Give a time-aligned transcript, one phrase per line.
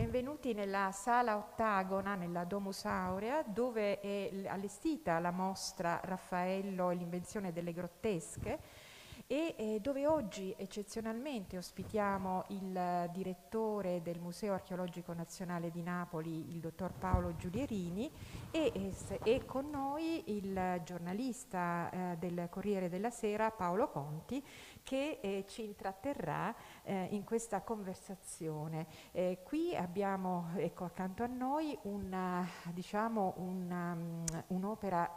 [0.00, 7.52] Benvenuti nella sala ottagona, nella Domus Aurea, dove è allestita la mostra Raffaello e l'invenzione
[7.52, 8.58] delle grottesche
[9.32, 16.58] e eh, dove oggi eccezionalmente ospitiamo il direttore del Museo Archeologico Nazionale di Napoli, il
[16.58, 18.10] dottor Paolo Giulierini,
[18.50, 18.92] e, e,
[19.22, 24.44] e con noi il giornalista eh, del Corriere della Sera, Paolo Conti,
[24.82, 26.52] che eh, ci intratterrà
[26.82, 28.88] eh, in questa conversazione.
[29.12, 35.08] Eh, qui abbiamo ecco, accanto a noi una, diciamo, um, un'opera,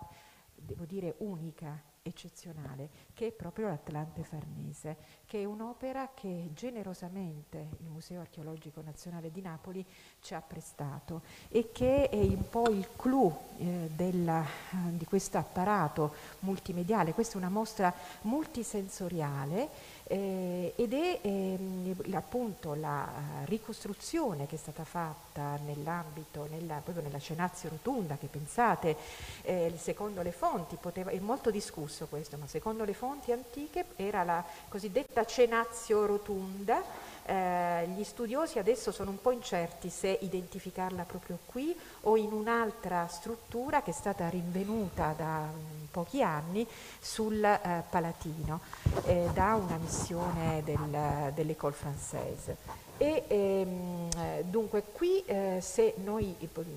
[0.53, 7.87] devo dire, unica eccezionale, che è proprio l'Atlante Farnese, che è un'opera che generosamente il
[7.87, 9.85] Museo Archeologico Nazionale di Napoli
[10.19, 14.45] ci ha prestato e che è un po' il clou eh, della,
[14.89, 17.13] di questo apparato multimediale.
[17.13, 17.93] Questa è una mostra
[18.23, 23.07] multisensoriale eh, ed è ehm, appunto la
[23.45, 28.95] ricostruzione che è stata fatta nell'ambito, nella, proprio nella cenazio rotunda, che pensate,
[29.43, 34.23] eh, secondo le fonti, poteva, è molto discusso questo, ma secondo le fonti antiche era
[34.23, 36.81] la cosiddetta cenazio rotunda,
[37.25, 43.07] eh, gli studiosi adesso sono un po' incerti se identificarla proprio qui o in un'altra
[43.07, 46.67] struttura che è stata rinvenuta da um, pochi anni
[46.99, 48.59] sul eh, Palatino
[49.05, 52.55] eh, da una missione del, dell'École française.
[52.97, 56.35] E, ehm, dunque qui eh, se noi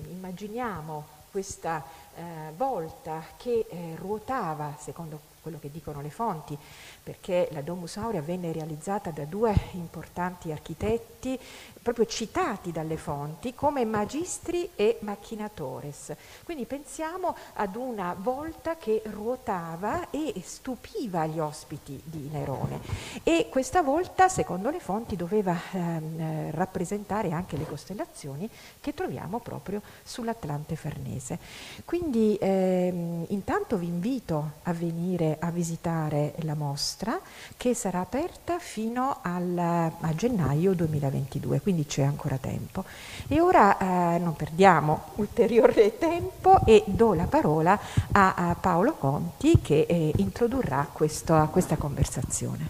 [0.09, 1.83] immaginiamo questa
[2.15, 2.21] eh,
[2.55, 6.57] volta che ruotava, secondo quello che dicono le fonti,
[7.01, 11.39] perché la Domus Aurea venne realizzata da due importanti architetti,
[11.81, 16.13] proprio citati dalle fonti, come magistri e machinatores.
[16.43, 22.81] Quindi pensiamo ad una volta che ruotava e stupiva gli ospiti di Nerone.
[23.23, 28.49] E questa volta, secondo le fonti, doveva ehm, rappresentare anche le costellazioni
[28.81, 31.39] che troviamo proprio sull'Atlante Farnese.
[31.85, 37.19] Quindi ehm, intanto vi invito a venire a visitare la mostra
[37.55, 42.83] che sarà aperta fino al, a gennaio 2022, quindi c'è ancora tempo.
[43.27, 47.79] E ora eh, non perdiamo ulteriore tempo e do la parola
[48.11, 52.69] a, a Paolo Conti che eh, introdurrà questo, questa conversazione.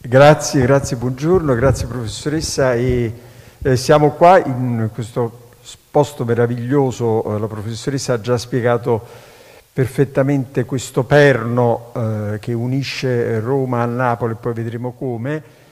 [0.00, 2.74] Grazie, grazie, buongiorno, grazie professoressa.
[2.74, 3.12] E,
[3.62, 5.42] eh, siamo qua in questo
[5.90, 9.32] posto meraviglioso, eh, la professoressa ha già spiegato
[9.74, 15.62] perfettamente questo perno eh, che unisce Roma a Napoli, poi vedremo come.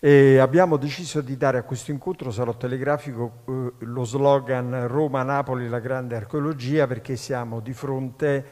[0.00, 5.78] E abbiamo deciso di dare a questo incontro sarò telegrafico eh, lo slogan Roma-Napoli, la
[5.78, 8.44] grande archeologia, perché siamo di fronte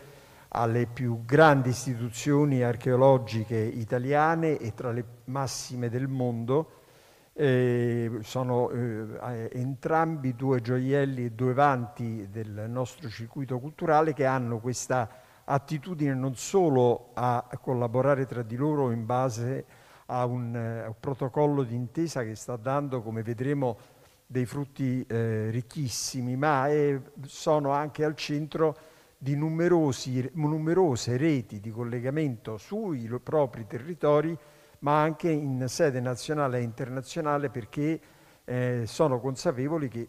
[0.54, 6.81] alle più grandi istituzioni archeologiche italiane e tra le massime del mondo
[7.34, 14.58] eh, sono eh, entrambi due gioielli e due vanti del nostro circuito culturale che hanno
[14.58, 15.08] questa
[15.44, 19.64] attitudine non solo a collaborare tra di loro in base
[20.06, 23.78] a un, uh, un protocollo di intesa che sta dando, come vedremo,
[24.26, 28.76] dei frutti eh, ricchissimi, ma è, sono anche al centro
[29.18, 34.36] di numerose reti di collegamento sui propri territori
[34.82, 38.00] ma anche in sede nazionale e internazionale perché
[38.44, 40.08] eh, sono consapevoli che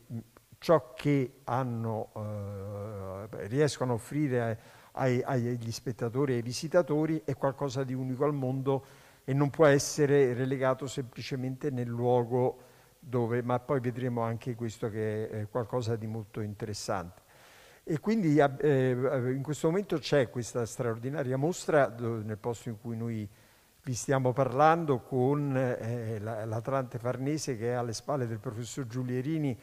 [0.58, 4.60] ciò che hanno, eh, riescono a offrire
[4.94, 8.86] ai, agli spettatori e ai visitatori è qualcosa di unico al mondo
[9.26, 15.30] e non può essere relegato semplicemente nel luogo dove, ma poi vedremo anche questo che
[15.30, 17.22] è qualcosa di molto interessante.
[17.84, 23.30] E quindi eh, in questo momento c'è questa straordinaria mostra nel posto in cui noi
[23.86, 29.60] vi stiamo parlando con eh, l'Atlante Farnese che è alle spalle del professor Giulierini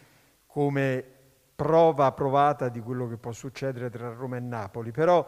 [0.47, 1.04] come
[1.56, 5.26] prova provata di quello che può succedere tra Roma e Napoli, però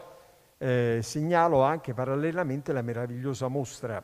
[0.57, 4.03] eh, segnalo anche parallelamente la meravigliosa mostra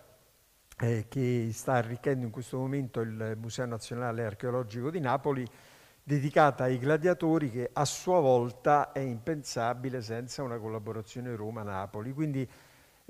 [0.79, 5.45] eh, che sta arricchendo in questo momento il Museo Nazionale Archeologico di Napoli,
[6.01, 12.13] dedicata ai gladiatori che a sua volta è impensabile senza una collaborazione Roma-Napoli.
[12.13, 12.49] Quindi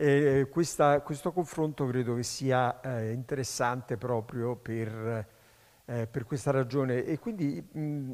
[0.01, 5.27] e questa, questo confronto credo che sia eh, interessante proprio per,
[5.83, 7.03] eh, per, questa ragione.
[7.03, 8.11] E quindi mh,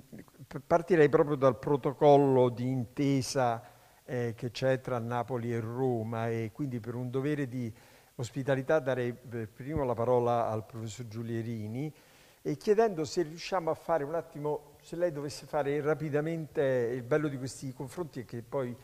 [0.65, 3.61] partirei proprio dal protocollo di intesa
[4.03, 6.27] eh, che c'è tra Napoli e Roma.
[6.27, 7.71] E quindi per un dovere di
[8.15, 11.93] ospitalità darei eh, prima la parola al professor Giulierini
[12.41, 16.63] e chiedendo se riusciamo a fare un attimo, se lei dovesse fare rapidamente,
[16.95, 18.75] il bello di questi confronti è che poi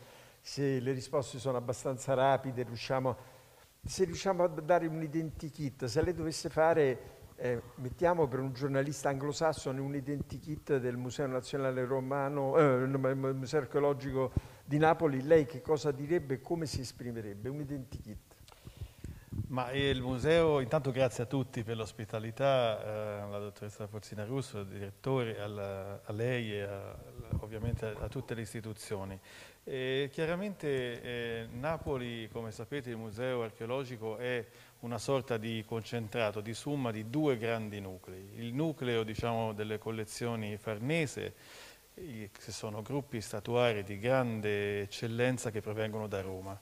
[0.44, 3.16] se le risposte sono abbastanza rapide, riusciamo,
[3.84, 9.08] se riusciamo a dare un identikit, se lei dovesse fare eh, mettiamo per un giornalista
[9.08, 14.32] anglosassone un identikit del Museo Nazionale Romano, eh, Museo Archeologico
[14.64, 17.48] di Napoli, lei che cosa direbbe come si esprimerebbe?
[17.48, 18.36] Un identikit.
[19.48, 24.66] Ma il museo, intanto grazie a tutti per l'ospitalità, eh, alla dottoressa Forzina Russo, al
[24.66, 26.96] direttore, alla, a lei e a,
[27.54, 29.18] ovviamente a, tutte le istituzioni.
[29.64, 34.44] E chiaramente eh, Napoli, come sapete, il museo archeologico è
[34.80, 38.30] una sorta di concentrato, di summa di due grandi nuclei.
[38.36, 41.34] Il nucleo diciamo, delle collezioni farnese,
[41.94, 46.58] che sono gruppi statuari di grande eccellenza che provengono da Roma,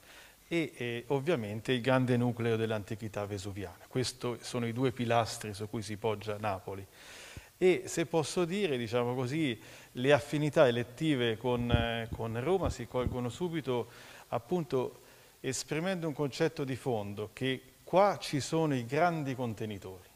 [0.49, 3.85] e, e ovviamente il grande nucleo dell'antichità vesuviana.
[3.87, 6.85] Questi sono i due pilastri su cui si poggia Napoli.
[7.63, 9.61] E se posso dire, diciamo così,
[9.93, 13.89] le affinità elettive con, eh, con Roma si colgono subito
[14.29, 15.03] appunto
[15.41, 20.09] esprimendo un concetto di fondo che Qua ci sono i grandi contenitori,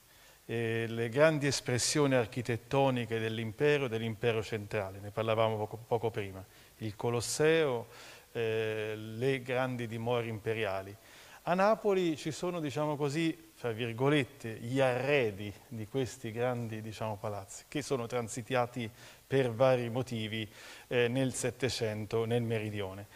[0.46, 6.44] eh, le grandi espressioni architettoniche dell'impero e dell'impero centrale, ne parlavamo poco, poco prima,
[6.76, 7.88] il Colosseo,
[8.31, 10.97] eh, le grandi dimore imperiali.
[11.43, 17.64] A Napoli ci sono, diciamo così, fra virgolette, gli arredi di questi grandi diciamo, palazzi,
[17.66, 18.90] che sono transitati
[19.26, 20.46] per vari motivi
[20.88, 23.06] eh, nel Settecento, nel Meridione.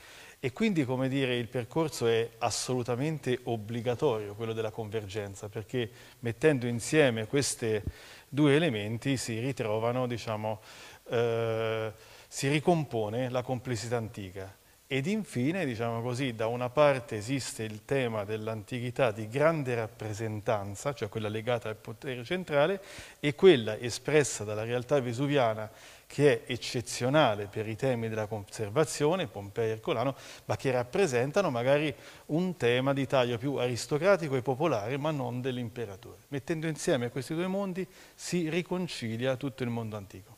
[0.40, 5.90] E quindi, come dire, il percorso è assolutamente obbligatorio, quello della convergenza, perché
[6.20, 7.82] mettendo insieme questi
[8.26, 10.62] due elementi si ritrovano, diciamo,
[11.10, 11.92] eh,
[12.26, 14.56] si ricompone la complessità antica.
[14.90, 21.10] Ed infine, diciamo così, da una parte esiste il tema dell'antichità di grande rappresentanza, cioè
[21.10, 22.82] quella legata al potere centrale,
[23.20, 25.70] e quella espressa dalla realtà vesuviana
[26.06, 31.94] che è eccezionale per i temi della conservazione, Pompei e Ercolano, ma che rappresentano magari
[32.28, 36.22] un tema di taglio più aristocratico e popolare, ma non dell'imperatore.
[36.28, 40.37] Mettendo insieme questi due mondi si riconcilia tutto il mondo antico.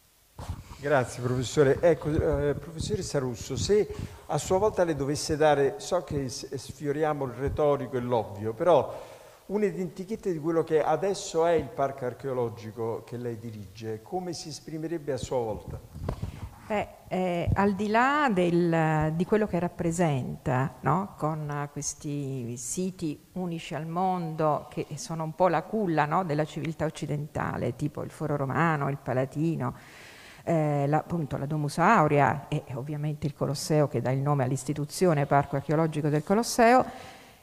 [0.80, 1.78] Grazie professore.
[1.80, 3.86] Ecco, eh, professoressa Russo, se
[4.26, 8.98] a sua volta le dovesse dare, so che sfioriamo il retorico e l'ovvio, però
[9.46, 15.12] un'identichetta di quello che adesso è il parco archeologico che lei dirige, come si esprimerebbe
[15.12, 15.78] a sua volta?
[16.70, 21.14] Beh, eh, al di là del, di quello che rappresenta, no?
[21.18, 26.22] con questi siti unici al mondo che sono un po' la culla no?
[26.22, 29.74] della civiltà occidentale, tipo il Foro Romano, il Palatino,
[30.50, 35.24] eh, la, appunto la Domus Aurea e ovviamente il Colosseo che dà il nome all'istituzione
[35.24, 36.84] Parco Archeologico del Colosseo,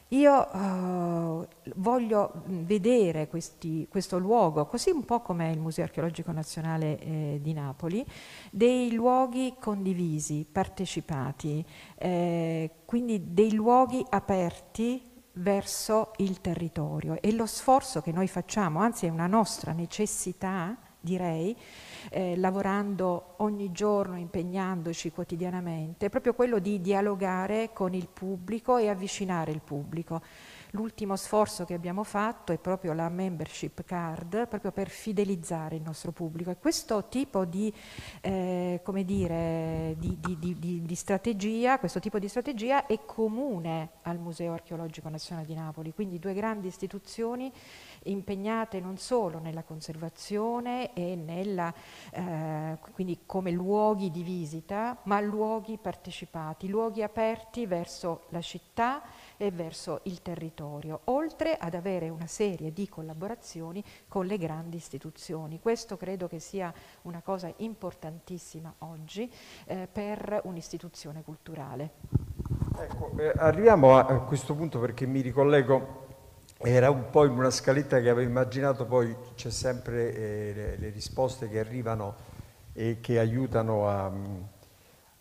[0.10, 7.00] io uh, voglio vedere questi, questo luogo, così un po' come il Museo Archeologico Nazionale
[7.00, 8.06] eh, di Napoli,
[8.52, 11.66] dei luoghi condivisi, partecipati,
[11.98, 15.02] eh, quindi dei luoghi aperti
[15.34, 17.22] verso il territorio.
[17.22, 21.56] E lo sforzo che noi facciamo, anzi è una nostra necessità, direi,
[22.10, 28.90] eh, lavorando ogni giorno, impegnandoci quotidianamente, è proprio quello di dialogare con il pubblico e
[28.90, 30.22] avvicinare il pubblico.
[30.72, 36.12] L'ultimo sforzo che abbiamo fatto è proprio la membership card, proprio per fidelizzare il nostro
[36.12, 36.52] pubblico.
[36.52, 37.74] E questo tipo di,
[38.22, 45.10] eh, dire, di, di, di, strategia, questo tipo di strategia è comune al Museo Archeologico
[45.10, 47.52] Nazionale di Napoli, quindi due grandi istituzioni
[48.04, 51.74] impegnate non solo nella conservazione e nella,
[52.12, 59.04] eh, quindi come luoghi di visita, ma luoghi partecipati, luoghi aperti verso la città
[59.38, 65.60] e verso il territorio, oltre ad avere una serie di collaborazioni con le grandi istituzioni.
[65.60, 69.32] Questo credo che sia una cosa importantissima oggi
[69.66, 71.92] eh, per un'istituzione culturale.
[72.80, 76.06] Ecco, eh, arriviamo a, questo punto perché mi ricollego
[76.60, 80.90] era un po' in una scaletta che avevo immaginato, poi c'è sempre eh, le, le,
[80.90, 82.16] risposte che arrivano
[82.74, 84.12] e che aiutano a,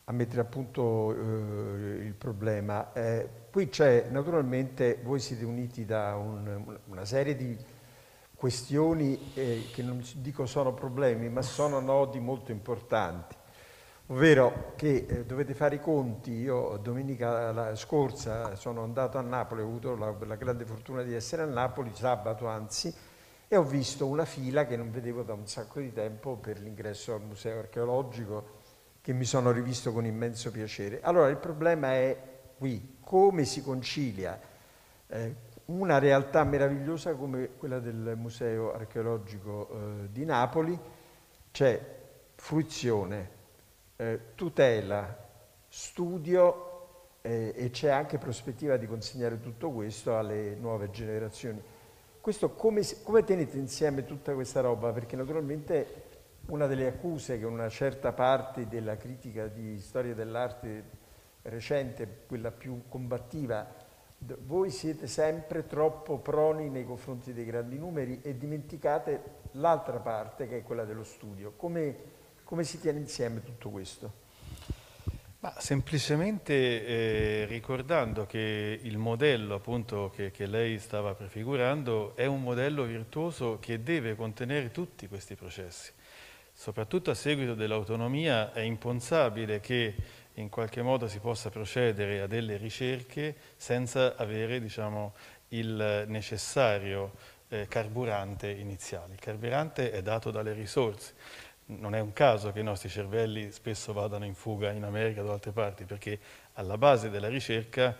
[0.04, 2.92] a mettere a punto eh, il problema.
[2.92, 7.56] Eh, qui c'è naturalmente, voi siete uniti da un, una serie di
[8.34, 13.34] questioni eh, che non dico sono problemi, ma sono nodi molto importanti
[14.08, 19.64] ovvero che eh, dovete fare i conti, io domenica scorsa sono andato a Napoli, ho
[19.64, 22.94] avuto la, la, grande fortuna di essere a Napoli, sabato anzi,
[23.48, 27.14] e ho visto una fila che non vedevo da un sacco di tempo per l'ingresso
[27.14, 28.60] al museo archeologico,
[29.00, 31.00] che mi sono rivisto con immenso piacere.
[31.00, 34.36] Allora il problema è qui, come si concilia
[35.06, 35.34] eh,
[35.66, 40.76] una realtà meravigliosa come quella del museo archeologico eh, di Napoli,
[41.52, 41.80] c'è
[42.34, 43.30] fruizione,
[43.94, 45.24] eh, tutela,
[45.68, 51.62] studio eh, e c'è anche prospettiva di consegnare tutto questo alle nuove generazioni.
[52.20, 54.90] questo come, come tenete insieme tutta questa roba?
[54.90, 56.02] Perché naturalmente
[56.46, 61.04] una delle accuse che una certa parte della critica di storia dell'arte
[61.48, 63.84] recente, quella più combattiva,
[64.18, 69.22] voi siete sempre troppo proni nei confronti dei grandi numeri e dimenticate
[69.52, 71.52] l'altra parte che è quella dello studio.
[71.56, 71.96] Come,
[72.44, 74.24] come si tiene insieme tutto questo?
[75.40, 82.42] Ma semplicemente eh, ricordando che il modello appunto che, che, lei stava prefigurando è un
[82.42, 85.92] modello virtuoso che deve contenere tutti questi processi.
[86.52, 89.94] Soprattutto a seguito dell'autonomia è impensabile che
[90.38, 95.14] in qualche modo si possa procedere a delle ricerche senza avere diciamo,
[95.48, 97.12] il necessario
[97.48, 99.14] eh, carburante iniziale.
[99.14, 101.14] Il carburante è dato dalle risorse.
[101.66, 105.24] Non è un caso che i nostri cervelli spesso vadano in fuga in America o
[105.24, 106.18] da altre parti, perché
[106.54, 107.96] alla base della ricerca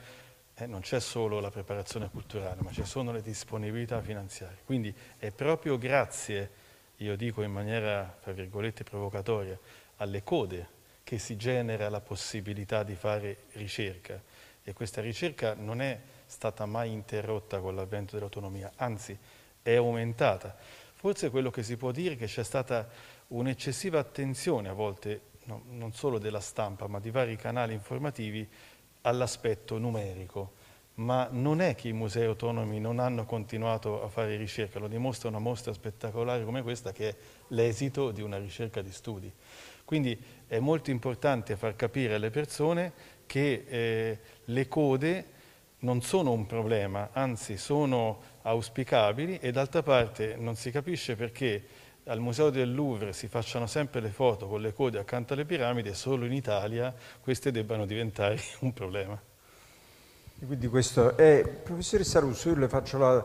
[0.55, 4.59] eh, non c'è solo la preparazione culturale, ma ci sono le disponibilità finanziarie.
[4.65, 6.51] Quindi è proprio grazie,
[6.97, 9.59] io dico in maniera, tra virgolette, provocatoria,
[9.97, 10.75] alle code
[11.07, 14.21] che si genera la possibilità di fare ricerca
[14.65, 19.17] e questa ricerca non è stata mai interrotta con l'avvento dell'autonomia, anzi
[19.63, 20.57] è aumentata.
[20.95, 22.89] Forse quello che si può dire è che c'è stata
[23.29, 28.45] un'eccessiva attenzione a volte, no, non solo della stampa, ma di vari canali informativi
[29.03, 30.55] all'aspetto numerico.
[30.95, 35.29] Ma non è che i musei autonomi non hanno continuato a fare ricerca, lo dimostra
[35.29, 37.17] una mostra spettacolare come questa che è
[37.49, 39.33] l'esito di una ricerca di studi.
[39.87, 42.93] Quindi è molto importante far capire alle persone
[43.27, 45.35] che eh, le code
[45.81, 51.65] non sono un problema, anzi sono auspicabili e d'altra parte non si capisce perché
[52.05, 55.89] al Museo del Louvre si facciano sempre le foto con le code accanto alle piramidi
[55.89, 59.21] e solo in Italia queste debbano diventare un problema.
[60.45, 63.25] quindi questo è, professoressa Russo, io le faccio la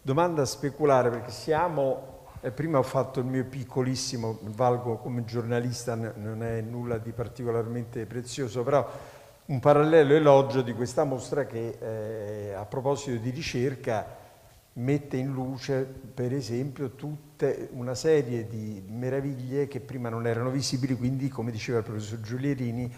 [0.00, 6.42] domanda speculare perché siamo eh, prima ho fatto il mio piccolissimo, valgo come giornalista, non
[6.42, 8.88] è nulla di particolarmente prezioso, però
[9.46, 14.26] un parallelo elogio di questa mostra che eh, a proposito di ricerca
[14.74, 20.96] mette in luce per esempio tutta una serie di meraviglie che prima non erano visibili,
[20.96, 22.92] quindi come diceva il professor Giulierini,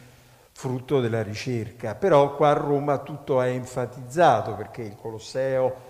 [0.53, 1.95] frutto della ricerca.
[1.95, 5.90] Però qua a Roma tutto è enfatizzato perché il Colosseo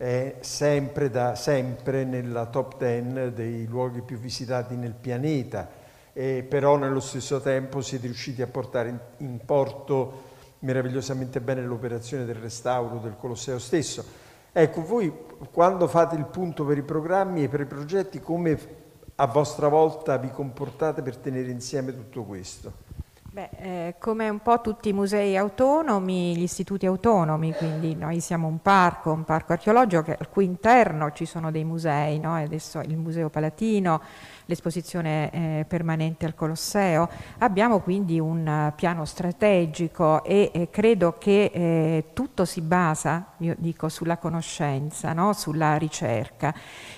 [0.00, 5.68] è sempre da sempre nella top 10 dei luoghi più visitati nel pianeta,
[6.14, 10.22] e però nello stesso tempo siete riusciti a portare in, in porto
[10.60, 14.02] meravigliosamente bene l'operazione del restauro del Colosseo stesso.
[14.52, 15.12] Ecco, voi
[15.52, 18.58] quando fate il punto per i programmi e per i progetti, come
[19.16, 22.72] a vostra volta vi comportate per tenere insieme tutto questo?
[23.32, 28.48] Beh, eh, come un po' tutti i musei autonomi, gli istituti autonomi, quindi noi siamo
[28.48, 32.34] un parco, un parco archeologico che, al cui interno ci sono dei musei, no?
[32.34, 34.02] adesso il Museo Palatino,
[34.50, 37.08] l'esposizione eh, permanente al Colosseo.
[37.38, 43.54] Abbiamo quindi un uh, piano strategico e eh, credo che eh, tutto si basa, io
[43.56, 45.32] dico, sulla conoscenza, no?
[45.32, 46.52] sulla ricerca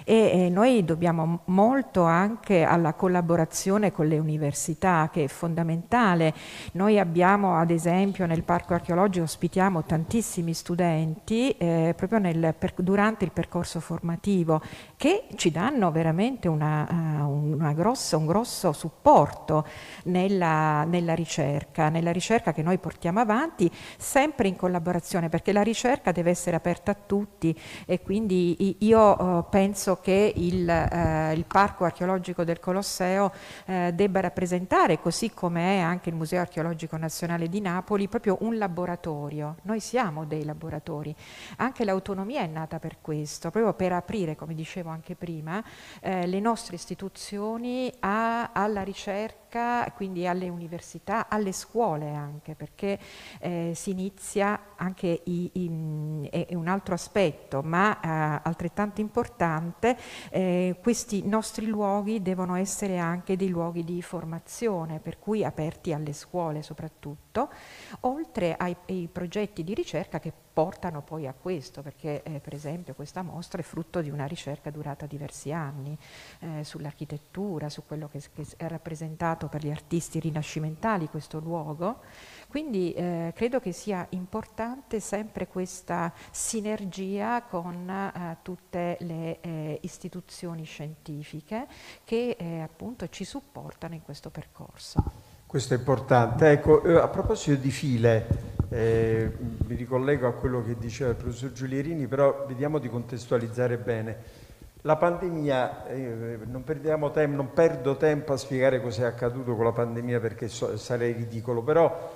[0.05, 6.35] e noi dobbiamo molto anche alla collaborazione con le università che è fondamentale.
[6.73, 13.25] Noi abbiamo ad esempio nel parco archeologico ospitiamo tantissimi studenti eh, proprio nel, per, durante
[13.25, 14.61] il percorso formativo
[15.03, 19.67] che ci danno veramente una, uh, una grossa, un grosso supporto
[20.05, 23.69] nella, nella, ricerca, nella ricerca che noi portiamo avanti,
[23.99, 27.53] sempre in collaborazione, perché la ricerca deve essere aperta a tutti
[27.85, 33.33] e quindi io uh, penso che il, uh, il, Parco archeologico del Colosseo
[33.65, 39.57] debba rappresentare, così come è anche il Museo archeologico nazionale di Napoli, proprio un laboratorio.
[39.63, 41.13] Noi siamo dei laboratori.
[41.57, 45.63] Anche l'autonomia è nata per questo, proprio per aprire, come dicevo anche prima,
[46.01, 52.99] eh, le nostre istituzioni a, alla ricerca ricerca, quindi alle università, alle scuole anche, perché
[53.41, 59.97] eh, si inizia anche i, i, è un altro aspetto, ma eh, altrettanto importante,
[60.31, 66.13] eh, questi nostri luoghi devono essere anche dei luoghi di formazione, per cui aperti alle
[66.13, 67.51] scuole soprattutto,
[68.01, 72.95] oltre ai, ai progetti di ricerca che portano poi a questo, perché eh, per esempio
[72.95, 75.97] questa mostra è frutto di una ricerca durata diversi anni
[76.41, 82.01] eh, sull'architettura, su quello che, che, è rappresentato per gli artisti rinascimentali questo luogo.
[82.49, 90.65] Quindi eh, credo che sia importante sempre questa sinergia con eh, tutte le eh, istituzioni
[90.65, 91.67] scientifiche
[92.05, 95.03] che eh, appunto ci supportano in questo percorso.
[95.47, 96.51] Questo è importante.
[96.51, 98.27] Ecco, a proposito di file,
[98.71, 99.31] eh,
[99.67, 104.17] mi ricollego a quello che diceva il professor Giulierini, però vediamo di contestualizzare bene.
[104.85, 109.71] La pandemia, eh, non, tempo, non, perdo tempo a spiegare cosa è accaduto con la
[109.71, 112.11] pandemia perché so, sarei ridicolo, però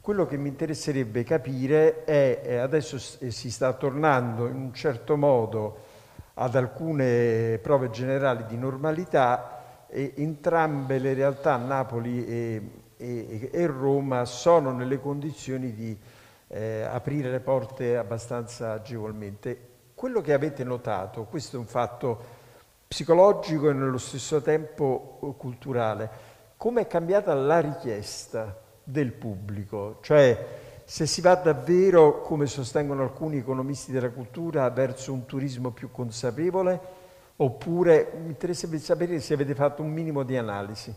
[0.00, 5.76] quello che mi interesserebbe capire è, eh, adesso si sta tornando in un certo modo
[6.34, 14.24] ad alcune prove generali di normalità e entrambe le realtà, Napoli e, e, e Roma,
[14.24, 15.98] sono nelle condizioni di
[16.46, 19.68] eh, aprire le porte abbastanza agevolmente.
[20.00, 22.24] Quello che avete notato, questo è un fatto
[22.88, 26.10] psicologico e nello stesso tempo eh, culturale,
[26.56, 29.98] come è cambiata la richiesta del pubblico?
[30.00, 35.90] Cioè, se si va davvero, come sostengono alcuni economisti della cultura, verso un turismo più
[35.90, 36.80] consapevole,
[37.36, 40.94] oppure mi interesserebbe sapere se avete fatto un minimo di analisi.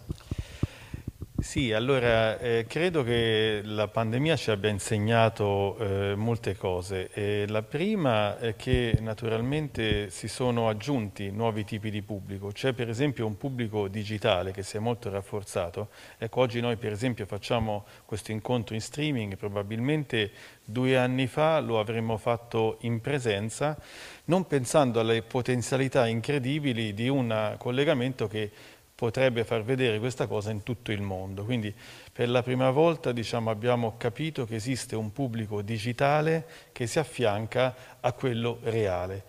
[1.44, 7.10] Sì, allora eh, credo che la pandemia ci abbia insegnato eh, molte cose.
[7.12, 12.48] E la prima è che naturalmente si sono aggiunti nuovi tipi di pubblico.
[12.48, 15.90] C'è per esempio un pubblico digitale che si è molto rafforzato.
[16.18, 20.32] Ecco, oggi noi per esempio facciamo questo incontro in streaming, probabilmente
[20.64, 23.78] due anni fa lo avremmo fatto in presenza,
[24.26, 28.50] non pensando alle potenzialità incredibili di un collegamento che
[29.04, 31.44] potrebbe far vedere questa cosa in tutto il mondo.
[31.44, 31.76] Quindi
[32.14, 37.76] per la prima volta diciamo, abbiamo capito che esiste un pubblico digitale che si affianca
[38.00, 39.24] a quello reale.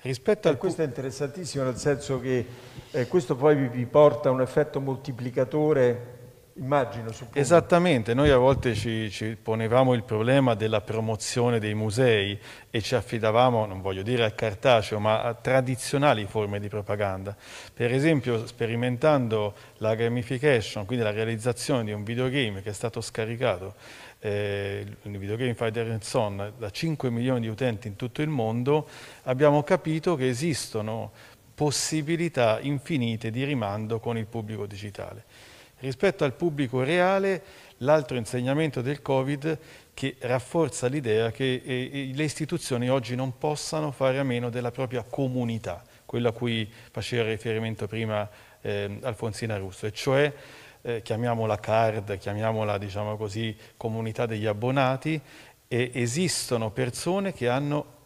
[0.00, 2.46] Rispetto al questo è interessantissimo nel senso che
[2.90, 6.17] eh, questo poi vi porta a un effetto moltiplicatore
[6.58, 7.38] Immagino, suppongo.
[7.38, 12.36] Esattamente, noi a volte ci, ci, ponevamo il problema della promozione dei musei
[12.68, 17.36] e ci affidavamo, non voglio dire al cartaceo, ma a tradizionali forme di propaganda.
[17.72, 23.74] Per esempio, sperimentando la gamification, quindi la realizzazione di un videogame che è stato scaricato,
[24.18, 28.88] eh, il videogame Fighter Son, da 5 milioni di utenti in tutto il mondo,
[29.24, 31.12] abbiamo capito che esistono
[31.54, 35.24] possibilità infinite di rimando con il pubblico digitale.
[35.80, 37.42] Rispetto al pubblico reale,
[37.78, 39.58] l'altro insegnamento del Covid
[39.94, 45.04] che rafforza l'idea che eh, le istituzioni oggi non possano fare a meno della propria
[45.04, 48.28] comunità, quella a cui faceva riferimento prima
[48.60, 50.32] eh, Alfonsina Russo, e cioè
[50.82, 55.20] eh, chiamiamola card, chiamiamola diciamo così, comunità degli abbonati,
[55.68, 57.97] esistono persone che hanno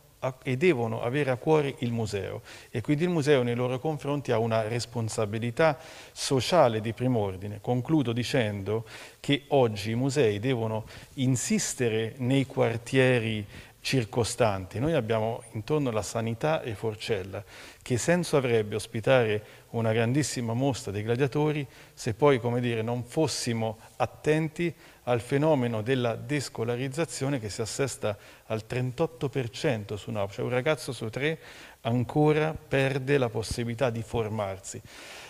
[0.42, 4.38] e devono avere a cuore il museo e quindi il museo nei loro confronti ha
[4.38, 5.78] una responsabilità
[6.12, 7.60] sociale di primo ordine.
[7.60, 8.84] Concludo dicendo
[9.20, 13.46] che oggi i musei devono insistere nei quartieri
[13.82, 14.78] circostanti.
[14.78, 17.42] Noi abbiamo intorno la sanità e Forcella.
[17.82, 23.78] Che senso avrebbe ospitare una grandissima mostra dei gladiatori se poi, come dire, non fossimo
[23.96, 24.72] attenti
[25.04, 31.08] al fenomeno della descolarizzazione che si assesta al 38% su Napoli, cioè un ragazzo su
[31.10, 31.38] tre
[31.82, 34.80] ancora perde la possibilità di formarsi.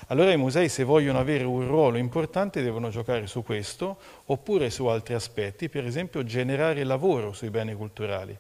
[0.08, 4.86] Allora i musei se vogliono avere un ruolo importante devono giocare su questo oppure su
[4.86, 8.36] altri aspetti, per esempio generare lavoro sui beni culturali.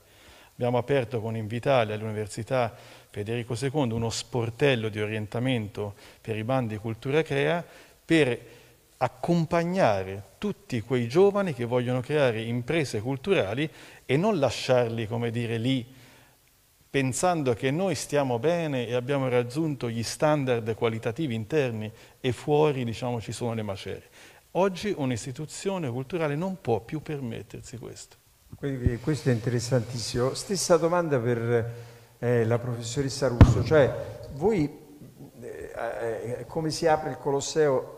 [0.54, 2.74] Abbiamo aperto con Invitalia all'Università
[3.08, 7.64] Federico II uno sportello di orientamento per i bandi Cultura Crea
[8.04, 8.38] per
[9.02, 13.68] accompagnare tutti quei giovani che vogliono creare imprese culturali
[14.06, 15.84] e non lasciarli, come dire, lì
[16.88, 23.20] pensando che noi stiamo bene e abbiamo raggiunto gli standard qualitativi interni e fuori, diciamo,
[23.20, 24.08] ci sono le macerie.
[24.52, 28.16] Oggi un'istituzione culturale non può più permettersi questo.
[29.02, 30.34] Questo è interessantissimo.
[30.34, 31.72] Stessa domanda per
[32.18, 33.92] eh, la professoressa Russo, cioè
[34.34, 34.70] voi
[35.40, 35.72] eh,
[36.38, 37.91] eh, come si apre il Colosseo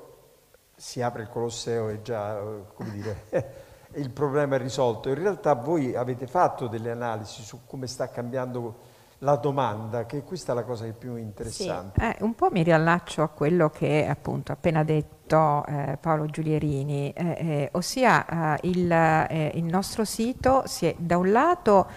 [0.77, 2.41] si apre il Colosseo e già,
[2.75, 3.25] come dire,
[3.95, 5.09] il problema è risolto.
[5.09, 8.93] In realtà voi avete fatto delle analisi su come sta cambiando
[9.25, 12.01] la domanda, che questa è la cosa più interessante.
[12.01, 17.11] Sì, eh, un po' mi riallaccio a quello che appunto appena detto eh, Paolo Giulierini,
[17.13, 21.89] eh, eh ossia eh, il, eh, il, nostro sito si è da un lato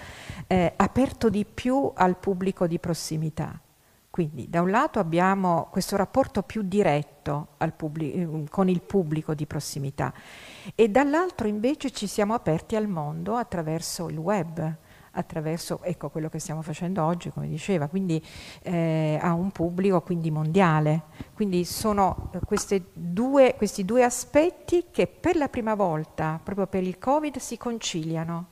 [0.48, 3.60] aperto di più al pubblico di prossimità,
[4.18, 10.12] quindi da un lato abbiamo questo rapporto più diretto pubblico, con il pubblico di prossimità
[10.74, 14.76] e dall'altro invece ci siamo aperti al mondo attraverso il web
[15.12, 18.24] attraverso ecco, quello che stiamo facendo oggi, come diceva, quindi
[18.62, 21.04] eh, a un pubblico quindi mondiale.
[21.34, 27.00] Quindi sono eh, due, questi due aspetti che per la prima volta, proprio per il
[27.00, 28.48] Covid, si conciliano.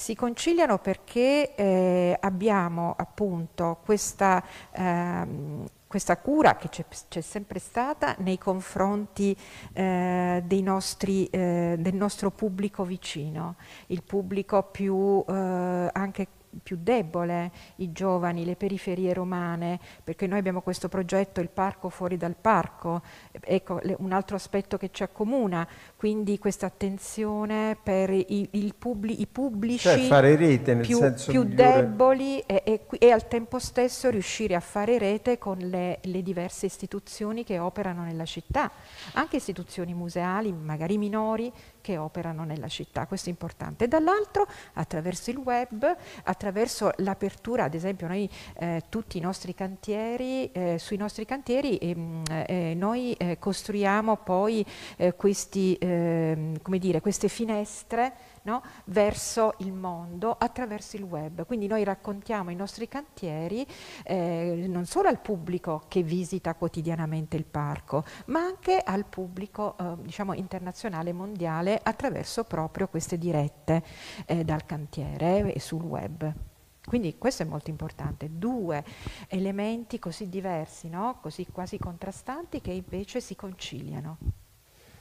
[0.00, 4.42] Si conciliano perché eh, abbiamo appunto questa...
[4.72, 9.36] Ehm, questa cura che c'è sempre stata nei confronti
[9.72, 13.56] eh, nostri, eh, del nostro pubblico vicino,
[13.88, 16.28] il pubblico più eh, anche
[16.62, 22.16] più debole, i giovani, le periferie romane, perché noi abbiamo questo progetto, il parco fuori
[22.16, 23.02] dal parco,
[23.40, 25.66] ecco un altro aspetto che ci accomuna,
[25.96, 31.30] quindi questa attenzione per i, il publi, i pubblici cioè fare rete nel più, senso
[31.30, 36.22] più deboli e, e, e, al tempo stesso riuscire a fare rete con le, le
[36.22, 38.70] diverse istituzioni che operano nella città,
[39.12, 43.84] anche istituzioni museali, magari minori, che operano nella città, questo è importante.
[43.84, 50.50] E dall'altro attraverso il web, attraverso l'apertura, ad esempio noi eh, tutti i nostri cantieri,
[50.52, 54.64] eh, sui nostri cantieri ehm, eh, noi eh, costruiamo poi
[54.96, 58.12] eh, questi, ehm, dire, queste finestre
[58.42, 58.62] no?
[58.86, 61.46] verso il mondo attraverso il web.
[61.46, 63.66] Quindi noi raccontiamo i nostri cantieri
[64.04, 69.96] eh, non solo al pubblico che visita quotidianamente il parco, ma anche al pubblico eh,
[70.02, 73.82] diciamo internazionale mondiale attraverso proprio queste dirette
[74.26, 76.49] eh, dal cantiere e sul web.
[76.90, 78.82] Quindi questo è molto importante, due
[79.28, 81.18] elementi così diversi, no?
[81.22, 84.18] così quasi contrastanti che invece si conciliano.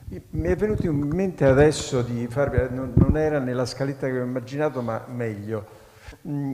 [0.05, 4.83] Mi è venuto in mente adesso di farvi, non, era nella scaletta che ho immaginato,
[4.83, 5.65] ma meglio.
[6.27, 6.51] Mm,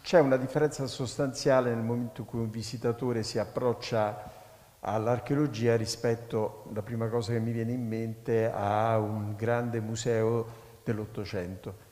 [0.00, 4.32] c'è una differenza sostanziale nel momento in cui un visitatore si approccia
[4.80, 10.46] all'archeologia rispetto, la prima cosa che mi viene in mente, a un grande museo
[10.82, 11.88] dell'Ottocento.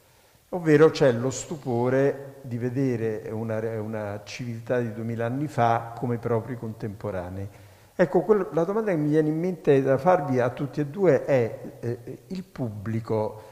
[0.51, 6.57] Ovvero c'è lo stupore di vedere una, una civiltà di duemila anni fa come propri
[6.57, 7.47] contemporanei.
[7.95, 11.27] Ecco, quello, la domanda che mi viene in mente da farvi a tutti e due
[11.27, 13.43] è eh, il pubblico,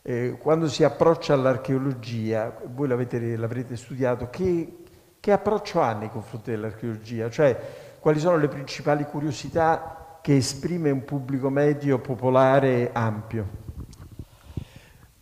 [0.00, 4.84] eh, quando si approccia all'archeologia, voi l'avrete studiato, che,
[5.20, 7.28] che, approccio ha nei confronti dell'archeologia?
[7.28, 7.60] Cioè,
[7.98, 13.67] quali sono le principali curiosità che esprime un pubblico medio, popolare, ampio?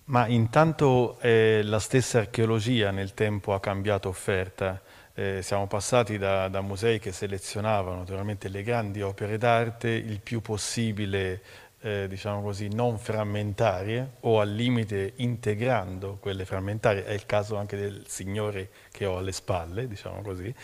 [0.07, 4.81] Ma intanto eh, la stessa archeologia nel tempo ha cambiato offerta.
[5.12, 10.40] Eh, siamo passati da, da, musei che selezionavano naturalmente le grandi opere d'arte il più
[10.42, 11.42] possibile,
[11.81, 17.77] eh, diciamo così, non frammentarie o al limite integrando quelle frammentarie, è il caso anche
[17.77, 20.55] del signore che ho alle spalle, diciamo così,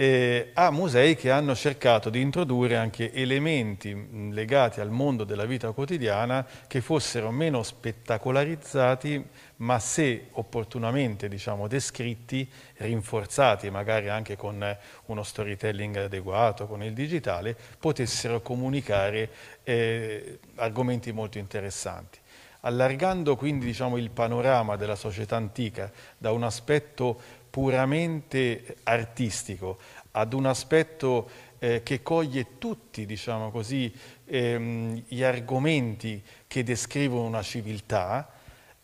[0.00, 5.72] eh, a musei che hanno cercato di introdurre anche elementi legati al mondo della vita
[5.72, 14.64] quotidiana che fossero meno spettacolarizzati, ma se opportunamente diciamo, descritti, rinforzati magari anche con
[15.06, 19.28] uno storytelling adeguato, con il digitale, potessero comunicare
[19.64, 22.20] eh, argomenti molto interessanti.
[22.60, 29.78] Allargando quindi diciamo, il panorama della società antica da un aspetto puramente artistico
[30.12, 33.92] ad un aspetto eh, che coglie tutti diciamo così,
[34.24, 38.32] ehm, gli argomenti che descrivono una civiltà,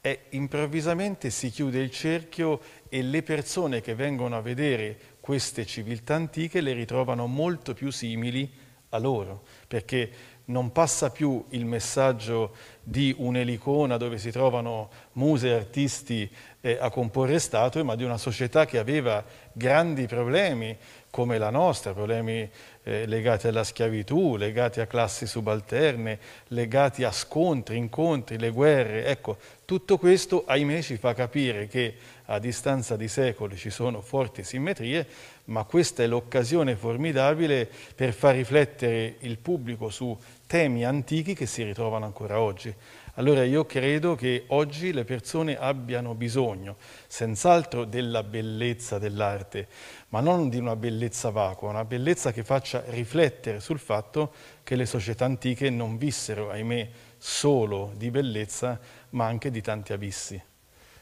[0.07, 6.15] e improvvisamente si chiude il cerchio e le persone che vengono a vedere queste civiltà
[6.15, 8.53] antiche le ritrovano molto più simili
[8.91, 10.11] a loro, perché
[10.47, 16.31] non passa più il messaggio di un'elicona dove si trovano muse e artisti
[16.61, 20.77] eh, a comporre statue, ma di una società che aveva grandi problemi
[21.09, 22.51] come la nostra, problemi
[22.83, 29.07] eh, legati alla schiavitù, legati a classi subalterne, legati a scontri, incontri, le guerre.
[29.07, 31.95] Ecco, tutto questo, ahimè, ci fa capire che
[32.27, 35.07] a distanza di secoli ci sono forti simmetrie,
[35.45, 41.63] ma questa è l'occasione formidabile per far riflettere il pubblico su temi antichi che si
[41.63, 42.75] ritrovano ancora oggi.
[43.15, 46.77] Allora io credo che oggi le persone abbiano bisogno
[47.07, 49.69] senz'altro della bellezza dell'arte,
[50.09, 54.33] ma non di una bellezza vacua, una bellezza che faccia riflettere sul fatto
[54.65, 58.81] che le società antiche non vissero, ahimè, solo di bellezza,
[59.11, 60.43] ma anche di tanti abissi.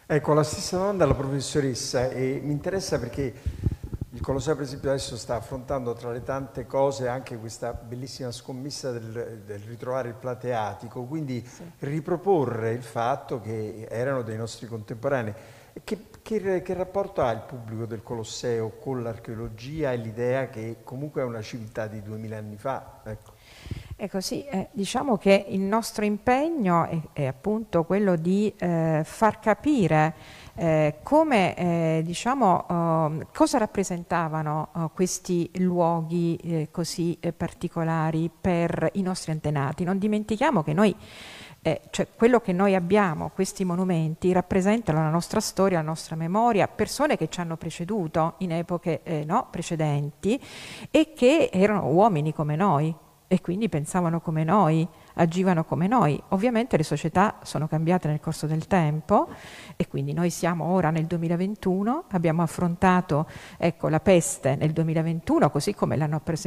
[0.05, 3.33] Ecco, la stessa domanda alla professoressa e mi interessa perché
[4.15, 8.91] il Colosseo per esempio adesso sta affrontando tra le tante cose anche questa bellissima scommessa
[8.91, 11.63] del, del ritrovare il plateatico, quindi sì.
[11.79, 15.33] riproporre il fatto che erano dei nostri contemporanei.
[15.83, 21.23] Che, che, che, rapporto ha il pubblico del Colosseo con l'archeologia e l'idea che comunque
[21.23, 23.01] è una civiltà di duemila anni fa?
[23.05, 23.33] Ecco.
[23.97, 29.39] Ecco sì, eh, diciamo che il nostro impegno è, è appunto quello di eh, far
[29.39, 30.15] capire
[30.55, 38.91] eh, come, eh, diciamo, uh, cosa rappresentavano uh, questi luoghi eh, così eh, particolari per
[38.95, 39.85] i nostri antenati.
[39.85, 40.95] Non dimentichiamo che noi
[41.65, 46.67] Eh, cioè quello che noi abbiamo, questi monumenti, rappresentano la nostra storia, la nostra memoria,
[46.67, 50.41] persone che ci hanno preceduto in epoche eh, no, precedenti
[50.91, 52.93] e che erano uomini come noi
[53.29, 56.21] e quindi pensavano come noi agivano come noi.
[56.29, 59.29] Ovviamente le società sono cambiate nel corso del tempo
[59.77, 65.75] e quindi noi siamo ora nel 2021, abbiamo affrontato ecco, la peste nel 2021, così
[65.75, 65.99] come,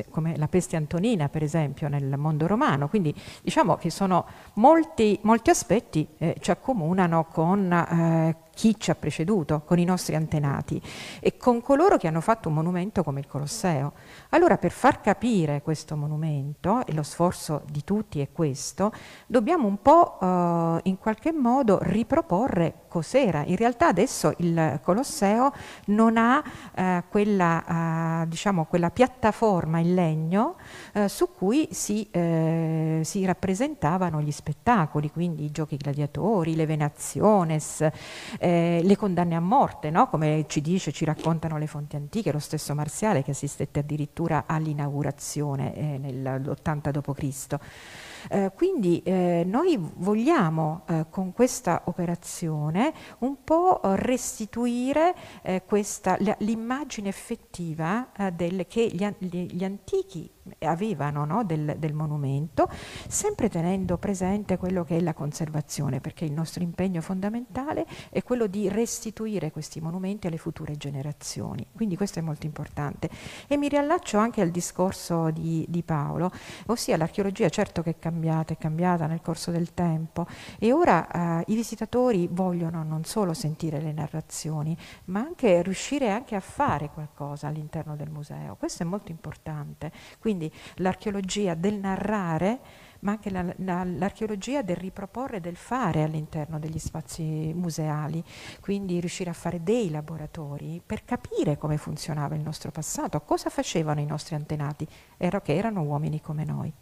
[0.10, 5.50] come, la peste antonina per esempio nel mondo romano, quindi diciamo che sono molti, molti
[5.50, 10.82] aspetti eh, ci accomunano con eh, chi ci ha preceduto, con i nostri antenati
[11.20, 13.94] e con coloro che hanno fatto un monumento come il Colosseo.
[14.30, 18.92] Allora per far capire questo monumento, e lo sforzo di tutti è questo,
[19.28, 23.44] dobbiamo un po' eh, in qualche modo riproporre cos'era.
[23.46, 25.52] In realtà adesso il Colosseo
[25.88, 26.42] non ha
[26.74, 30.56] eh, quella, eh, diciamo, quella, piattaforma in legno
[30.94, 37.86] eh, su cui si, eh, si, rappresentavano gli spettacoli, quindi i giochi gladiatori, le venaziones,
[38.46, 40.08] eh, le condanne a morte, no?
[40.08, 45.76] come ci dice, ci raccontano le fonti antiche, lo stesso Marziale che assistette addirittura all'inaugurazione
[45.76, 47.58] eh, nell'80 d.C.
[48.30, 55.64] Eh, quindi eh, noi vogliamo eh, con questa operazione un po' restituire eh,
[56.40, 60.30] l'immagine effettiva eh, del, che gli, gli, gli antichi
[60.60, 62.70] avevano no, del, del, monumento,
[63.08, 68.48] sempre tenendo presente quello che è la conservazione, perché il nostro impegno fondamentale è quello
[68.48, 71.66] di restituire questi monumenti alle future generazioni.
[71.74, 73.10] Quindi questo è molto importante.
[73.48, 76.32] E mi riallaccio anche al discorso di, di Paolo,
[76.68, 80.28] ossia l'archeologia certo che è cambiata, è cambiata nel corso del tempo
[80.60, 86.36] e ora eh, i visitatori vogliono non solo sentire le narrazioni, ma anche riuscire anche
[86.36, 88.56] a fare qualcosa all'interno del museo.
[88.56, 89.92] Questo è molto importante.
[90.20, 92.60] Quindi quindi l'archeologia del narrare,
[93.00, 98.24] ma anche la, la, l'archeologia del riproporre, del fare all'interno degli spazi museali,
[98.60, 104.02] quindi riuscire a fare dei laboratori per capire come funzionava il nostro passato, cosa facevano
[104.02, 106.74] i nostri antenati, Ero che erano uomini come noi.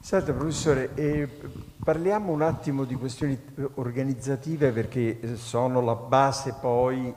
[0.00, 1.28] Senta professore, eh,
[1.82, 3.38] parliamo un attimo di questioni
[3.74, 7.14] organizzative perché sono la base poi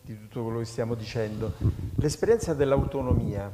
[0.00, 1.52] di tutto quello che stiamo dicendo.
[1.96, 3.52] L'esperienza dell'autonomia,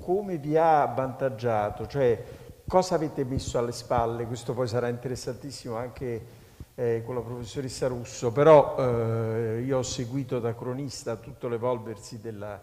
[0.00, 2.24] come vi ha avvantaggiato, cioè
[2.66, 6.38] cosa avete messo alle spalle, questo poi sarà interessantissimo anche
[6.74, 12.60] eh, con la professoressa Russo, però eh, io ho seguito da cronista tutto l'evolversi della,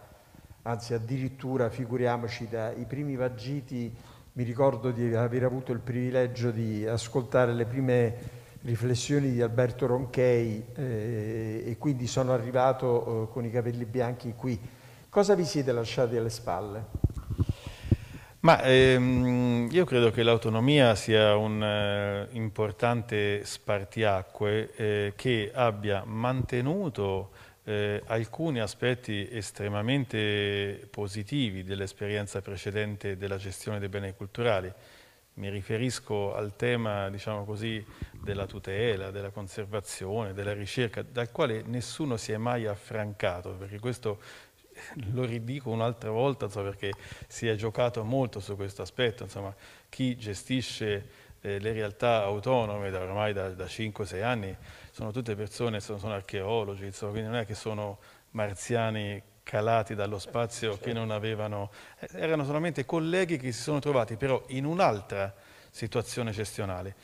[0.62, 3.94] anzi addirittura figuriamoci dai primi vagiti,
[4.32, 8.14] mi ricordo di aver avuto il privilegio di ascoltare le prime
[8.62, 14.58] riflessioni di Alberto Ronchei eh, e quindi sono arrivato eh, con i capelli bianchi qui
[15.18, 16.84] Cosa vi siete lasciati alle spalle?
[18.38, 27.30] Ma ehm, io credo che l'autonomia sia un eh, importante spartiacque eh, che abbia mantenuto
[27.64, 34.72] eh, alcuni aspetti estremamente positivi dell'esperienza precedente della gestione dei beni culturali.
[35.34, 42.16] Mi riferisco al tema, diciamo così, della tutela, della conservazione, della ricerca, dal quale nessuno
[42.16, 44.18] si è mai affrancato, perché questo
[45.12, 46.92] lo ridico un'altra volta insomma, perché
[47.26, 49.54] si è giocato molto su questo aspetto, insomma,
[49.88, 54.56] chi gestisce eh, le realtà autonome da ormai da, da 5-6 anni
[54.90, 57.98] sono tutte persone, sono, sono archeologi, insomma, quindi non è che sono
[58.30, 60.84] marziani calati dallo spazio certo.
[60.84, 65.34] che non avevano, eh, erano solamente colleghi che si sono trovati però in un'altra
[65.70, 66.94] situazione gestionale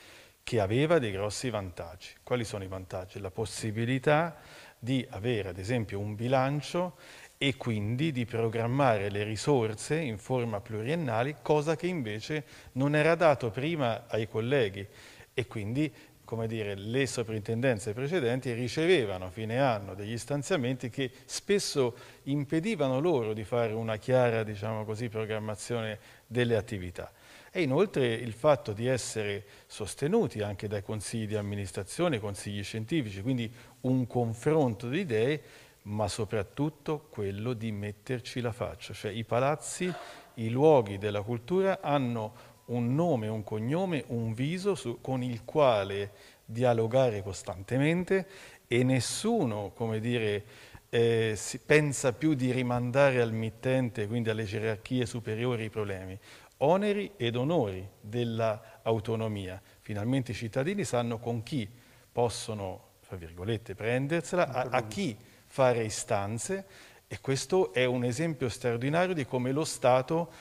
[0.42, 2.08] che aveva dei grossi vantaggi.
[2.22, 3.18] Quali sono i vantaggi?
[3.18, 4.36] La possibilità
[4.78, 6.96] di avere ad esempio un bilancio
[7.36, 13.50] e quindi di programmare le risorse in forma pluriennale, cosa che invece non era dato
[13.50, 14.86] prima ai colleghi
[15.34, 15.92] e quindi
[16.24, 21.94] come dire, le soprintendenze precedenti ricevevano a fine anno degli stanziamenti che spesso
[22.24, 27.12] impedivano loro di fare una chiara diciamo così, programmazione delle attività.
[27.52, 33.52] E inoltre il fatto di essere sostenuti anche dai consigli di amministrazione, consigli scientifici, quindi
[33.82, 35.40] un confronto di idee
[35.84, 39.92] ma soprattutto quello di metterci la faccia, cioè i palazzi,
[40.34, 46.12] i luoghi della cultura hanno un nome, un cognome, un viso su, con il quale
[46.44, 48.26] dialogare costantemente
[48.66, 50.44] e nessuno, come dire,
[50.88, 56.18] eh, si pensa più di rimandare al mittente, quindi alle gerarchie superiori i problemi.
[56.58, 59.60] Oneri ed onori dell'autonomia.
[59.80, 61.68] Finalmente i cittadini sanno con chi
[62.10, 65.16] possono, fra virgolette, prendersela, a, a chi
[65.54, 66.64] fare istanze
[67.06, 70.32] e questo è un esempio straordinario di come lo Stato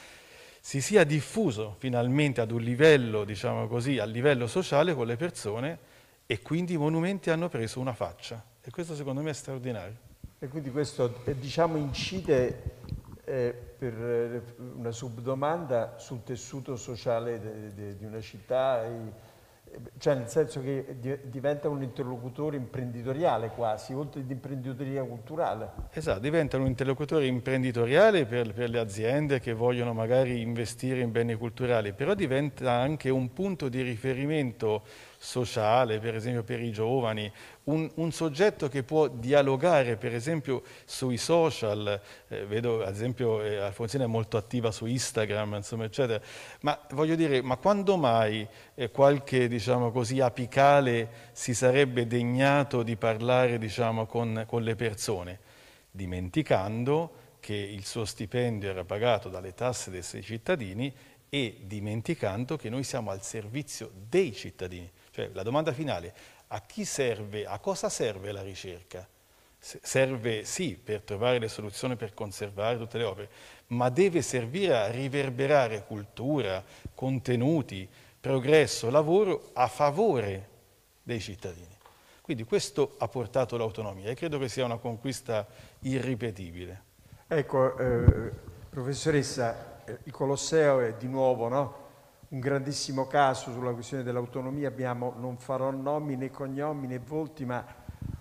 [0.59, 5.77] si sia diffuso finalmente ad un livello, diciamo così, a livello sociale con le persone
[6.25, 8.43] e quindi i monumenti hanno preso una faccia.
[8.59, 9.97] E questo secondo me è straordinario.
[10.39, 12.63] E quindi questo eh, diciamo incide
[13.23, 18.83] eh, per eh, una subdomanda sul tessuto sociale di una città.
[18.83, 19.22] E,
[19.97, 25.71] cioè nel senso che diventa un interlocutore imprenditoriale quasi, oltre di imprenditoria culturale.
[25.91, 31.35] Esatto, diventa un interlocutore imprenditoriale per, per, le aziende che vogliono magari investire in beni
[31.35, 34.83] culturali, però diventa anche un punto di riferimento
[35.23, 37.31] sociale, per esempio per i giovani,
[37.65, 43.55] un, un, soggetto che può dialogare per esempio sui social, eh, vedo ad esempio eh,
[43.55, 46.21] Alfonsina è molto attiva su Instagram, insomma eccetera,
[46.61, 52.97] ma voglio dire, ma quando mai eh, qualche diciamo così apicale si sarebbe degnato di
[52.97, 55.39] parlare diciamo con, con le persone,
[55.89, 60.93] dimenticando che il suo stipendio era pagato dalle tasse dei cittadini
[61.29, 64.91] e dimenticando che noi siamo al servizio dei cittadini.
[65.13, 66.11] Cioè la domanda finale,
[66.47, 69.07] a chi serve, a cosa serve la ricerca?
[69.59, 73.29] Serve sì per trovare le soluzioni per conservare tutte le opere,
[73.67, 76.63] ma deve servire a riverberare cultura,
[76.95, 77.87] contenuti,
[78.19, 80.49] progresso, lavoro a favore
[81.03, 81.77] dei cittadini.
[82.21, 85.45] Quindi questo ha portato l'autonomia e credo che sia una conquista
[85.81, 86.81] irripetibile.
[87.27, 88.31] Ecco, eh,
[88.67, 91.82] professoressa, il Colosseo è di nuovo no?
[92.33, 97.63] Un grandissimo caso sulla questione dell'autonomia, abbiamo, non farò nomi né cognomi né volti, ma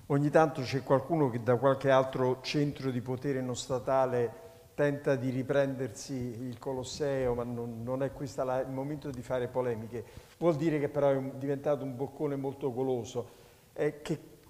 [0.07, 4.41] ogni tanto c'è qualcuno che da qualche altro centro di potere non statale
[4.75, 10.05] tenta di riprendersi il Colosseo, ma non, non è questo il momento di fare polemiche.
[10.37, 13.41] Vuol dire che però è un, diventato un boccone molto goloso.
[13.73, 14.03] Eh,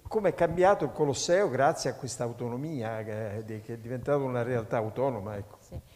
[0.05, 4.75] come è cambiato il Colosseo grazie a questa autonomia, che, che è diventata una realtà
[4.77, 5.37] autonoma.
[5.37, 5.57] Ecco.
[5.61, 5.92] Sì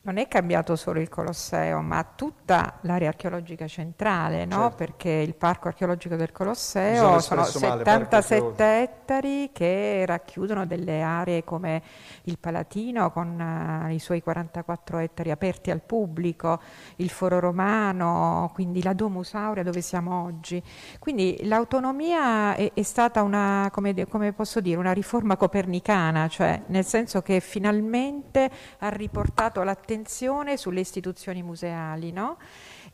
[0.00, 4.60] non è cambiato solo il Colosseo, ma tutta l'area archeologica centrale, no?
[4.60, 4.76] certo.
[4.76, 11.82] perché il parco archeologico del Colosseo sono 77 male, ettari che racchiudono delle aree come
[12.22, 16.60] il Palatino con uh, i suoi 44 ettari aperti al pubblico,
[16.96, 20.62] il Foro Romano, quindi la Domus Aurea dove siamo oggi.
[21.00, 26.86] Quindi l'autonomia è, è, stata una, come, come posso dire, una riforma copernicana, cioè nel
[26.86, 32.38] senso che finalmente ha riportato l'attenzione attenzione sulle istituzioni museali, no?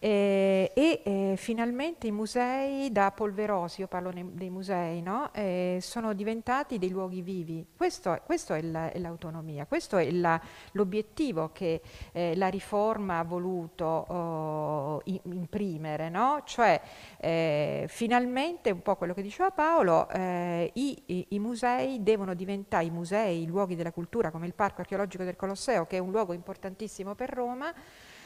[0.04, 5.32] Eh, e eh, finalmente i musei da polverosi, io parlo ne, dei musei, no?
[5.32, 7.66] eh, sono diventati dei luoghi vivi.
[7.74, 10.10] Questo, questo è, la, è, l'autonomia, questo è
[10.72, 11.80] l'obiettivo che
[12.12, 16.42] la riforma ha voluto oh, imprimere, no?
[16.44, 16.78] cioè
[17.86, 23.42] finalmente, un po' quello che diceva Paolo, i, i, i musei devono diventare, i musei,
[23.42, 27.14] i luoghi della cultura come il Parco archeologico del Colosseo, che è un luogo importantissimo
[27.14, 27.72] per Roma,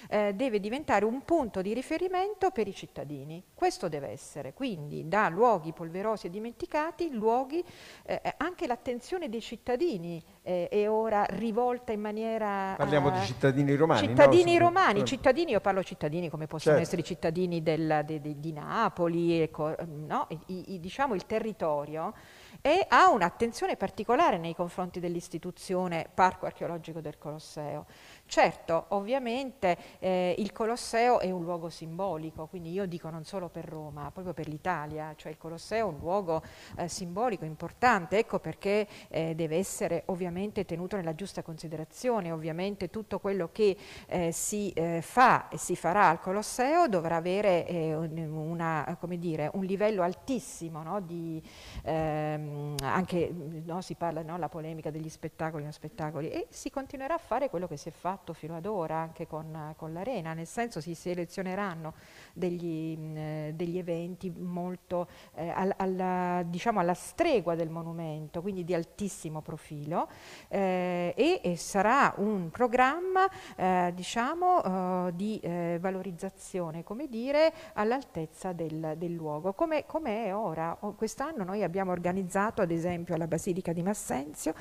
[0.09, 3.43] eh, deve diventare un punto di riferimento per i cittadini.
[3.55, 7.63] Questo deve essere, quindi da luoghi polverosi e dimenticati, luoghi,
[8.05, 12.75] eh, eh anche l'attenzione dei cittadini eh, è ora rivolta in maniera...
[12.77, 14.09] Parliamo di eh, cittadini romani.
[14.09, 14.59] Cittadini no?
[14.61, 16.89] romani, cittadini, io parlo cittadini come possono certo.
[16.89, 20.27] essere i cittadini del, de, de, di Napoli, ecco, no?
[20.47, 22.15] I, i, diciamo il territorio
[22.61, 27.87] e ha un'attenzione particolare nei confronti dell'istituzione Parco archeologico del Colosseo.
[28.29, 33.65] Certo, ovviamente eh, il Colosseo è un luogo simbolico, quindi io dico non solo per
[33.65, 36.43] Roma, ma proprio per l'Italia, cioè il Colosseo è un luogo
[36.77, 43.19] eh, simbolico importante, ecco perché eh, deve essere ovviamente tenuto nella giusta considerazione, ovviamente tutto
[43.19, 43.75] quello che
[44.07, 49.65] eh, si eh, fa e si farà al Colosseo dovrà avere eh, una, dire, un
[49.65, 51.01] livello altissimo, no?
[51.01, 51.43] di,
[51.83, 53.33] ehm, anche
[53.65, 57.49] no, si parla della no, polemica degli spettacoli, non spettacoli, e si continuerà a fare
[57.49, 60.81] quello che si è fatto fatto fino ad ora anche con, con l'Arena, nel senso
[60.81, 61.95] si selezioneranno
[62.33, 68.65] degli, mh, eh, degli eventi molto eh, al, alla, diciamo alla stregua del monumento, quindi
[68.65, 70.09] di altissimo profilo
[70.49, 78.53] eh, e, e, sarà un programma eh, diciamo, uh, di eh, valorizzazione, come dire, all'altezza
[78.53, 80.77] del, del, luogo, come, come è ora.
[80.97, 84.55] Quest'anno noi abbiamo organizzato ad esempio alla Basilica di Massenzio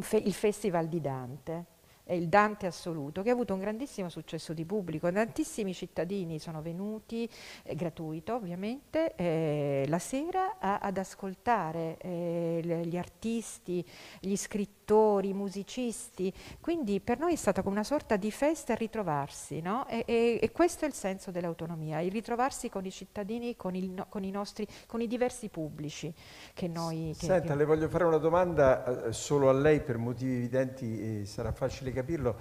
[0.00, 1.71] fe il Festival di Dante
[2.04, 5.10] è il Dante assoluto, che ha avuto un grandissimo successo di pubblico.
[5.10, 7.28] Tantissimi cittadini sono venuti,
[7.62, 13.84] eh, gratuito ovviamente, eh, la sera a, ad ascoltare eh, gli artisti,
[14.18, 16.32] gli scrittori, i musicisti.
[16.60, 19.86] Quindi per noi è stata come una sorta di festa ritrovarsi, no?
[19.86, 24.06] e, e, e, questo è il senso dell'autonomia, il ritrovarsi con i cittadini, con, il,
[24.08, 26.12] con, i nostri, con i diversi pubblici
[26.52, 27.14] che noi...
[27.16, 27.54] Senta, che...
[27.54, 32.36] le voglio fare una domanda eh, solo a lei per motivi evidenti, sarà facile capirlo.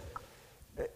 [0.75, 0.91] Eh,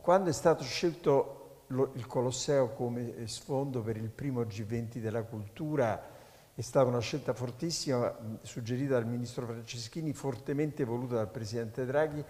[0.00, 6.16] quando è stato scelto il Colosseo come sfondo per il primo G20 della cultura,
[6.54, 12.24] è stata una scelta fortissima, suggerita dal ministro Franceschini, fortemente voluta dal presidente Draghi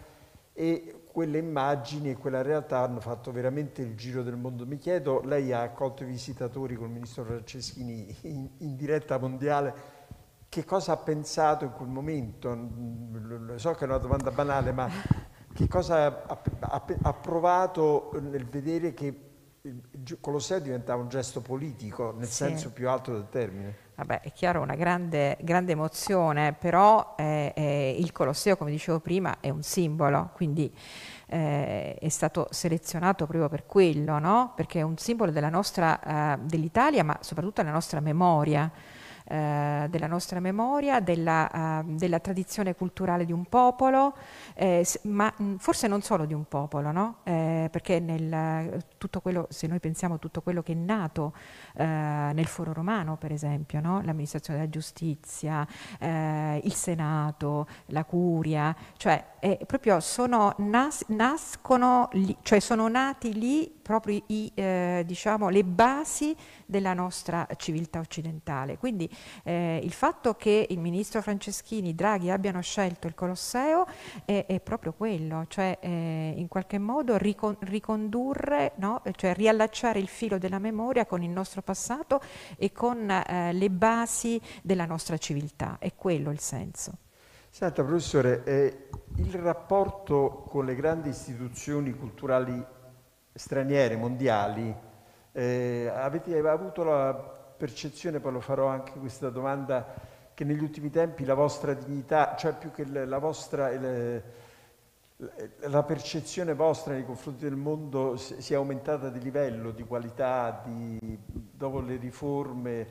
[0.53, 4.67] e quelle immagini e quella realtà hanno fatto veramente il giro del mondo.
[4.67, 9.73] Mi chiedo, lei ha accolto i visitatori con il ministro Franceschini in, in diretta mondiale,
[10.49, 12.57] che cosa ha pensato in quel momento?
[13.57, 14.89] So che è una domanda banale, ma
[15.53, 19.27] che cosa ha, ha, ha provato nel vedere che
[19.61, 22.35] il Colosseo diventava un gesto politico, nel sì.
[22.35, 23.87] senso più alto del termine?
[23.97, 29.41] Vabbè, è chiaro, una grande, grande emozione, però eh, eh, il Colosseo, come dicevo prima,
[29.41, 30.73] è un simbolo, quindi
[31.27, 34.53] eh, è stato selezionato proprio per quello, no?
[34.55, 36.01] perché è un simbolo della nostra,
[36.35, 38.71] eh, dell'Italia, ma soprattutto della nostra memoria
[39.31, 44.15] eh, della nostra memoria, della, uh, della, tradizione culturale di un popolo,
[44.55, 47.17] eh, ma mh, forse non solo di un popolo, no?
[47.25, 48.83] eh, perché nel,
[49.21, 51.35] quello, se noi pensiamo a tutto quello che è nato
[51.75, 54.01] eh, nel foro romano, per esempio, no?
[54.03, 55.67] l'amministrazione della giustizia,
[56.01, 59.23] il Senato, la curia, cioè
[59.67, 66.37] proprio sono, nas, nascono, lì, cioè sono nati lì proprio i, eh, diciamo, le basi
[66.67, 68.77] della nostra civiltà occidentale.
[68.77, 69.09] Quindi
[69.45, 73.87] eh, il fatto che il ministro Franceschini, Draghi abbiano scelto il Colosseo
[74.27, 79.01] è, è proprio quello, cioè eh, in qualche modo ricon ricondurre, no?
[79.17, 82.21] cioè riallacciare il filo della memoria con il nostro passato
[82.59, 85.79] e con eh, le basi della nostra civiltà.
[85.79, 86.93] È quello il senso.
[87.49, 92.77] Senta professore, eh, il rapporto con le grandi istituzioni culturali
[93.39, 94.75] straniere, mondiali,
[95.33, 99.87] eh, avete avuto la percezione, poi lo farò anche questa domanda,
[100.35, 103.71] che negli ultimi tempi la vostra dignità, cioè più che la vostra...
[105.63, 111.19] La percezione vostra nei confronti del mondo si è aumentata di livello, di qualità, di,
[111.27, 112.87] dopo le riforme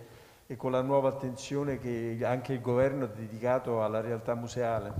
[0.45, 4.93] e con la nuova attenzione che anche il governo ha dedicato alla realtà museale?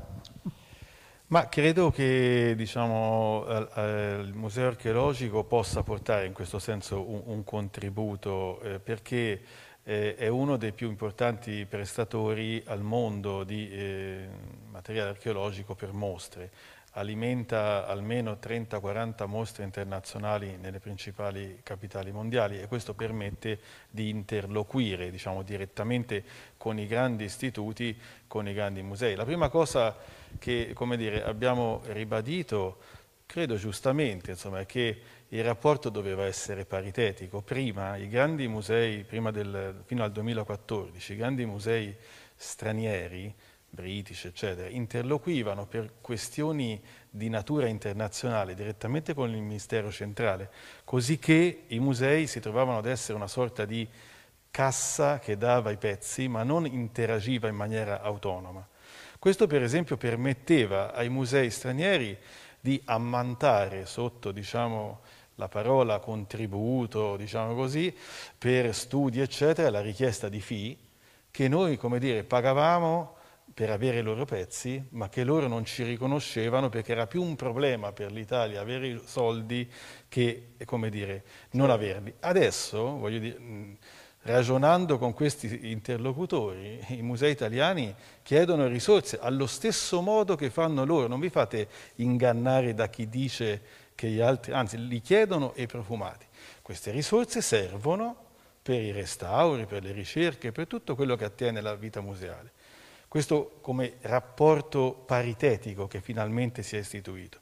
[1.30, 8.62] Ma credo che diciamo, il Museo archeologico possa portare in questo senso un, un contributo
[8.62, 9.42] eh, perché
[9.84, 14.28] eh, è uno dei più importanti prestatori al mondo di eh,
[14.70, 16.50] materiale archeologico per mostre.
[16.98, 25.44] Alimenta almeno 30-40 mostre internazionali nelle principali capitali mondiali e questo permette di interloquire diciamo,
[25.44, 26.24] direttamente
[26.58, 27.96] con i grandi istituti,
[28.26, 29.14] con i grandi musei.
[29.14, 29.96] La prima cosa
[30.40, 32.78] che dire, abbiamo ribadito,
[33.28, 37.42] credo giustamente, insomma, che il rapporto doveva essere paritetico.
[37.44, 41.96] Prima i grandi musei, prima del, fino al 2014, i grandi musei
[42.36, 43.32] stranieri,
[43.70, 50.50] british, eccetera, interloquivano per questioni di natura internazionale direttamente con il Ministero centrale,
[50.84, 53.88] così che i musei si trovavano ad essere una sorta di
[54.50, 58.68] cassa che dava i pezzi, ma non interagiva in maniera autonoma.
[59.20, 62.18] Questo per esempio permetteva ai musei stranieri
[62.60, 65.02] di ammantare sotto diciamo,
[65.36, 67.96] la parola contributo, diciamo così,
[68.38, 70.78] per studi eccetera, la richiesta di fee
[71.30, 73.17] che noi come dire, pagavamo
[73.54, 77.36] per avere i loro pezzi, ma che loro non ci riconoscevano perché era più un
[77.36, 79.70] problema per l'Italia avere i soldi
[80.08, 82.14] che, come dire, non averli.
[82.20, 83.38] Adesso, voglio dire,
[84.22, 91.08] ragionando con questi interlocutori, i musei italiani chiedono risorse allo stesso modo che fanno loro,
[91.08, 93.62] non vi fate ingannare da chi dice
[93.96, 96.26] che gli altri, anzi li chiedono e profumati.
[96.62, 98.26] Queste risorse servono
[98.62, 102.52] per i restauri, per le ricerche, per tutto quello che attiene alla vita museale.
[103.08, 107.40] Questo come rapporto paritetico che finalmente si è istituito.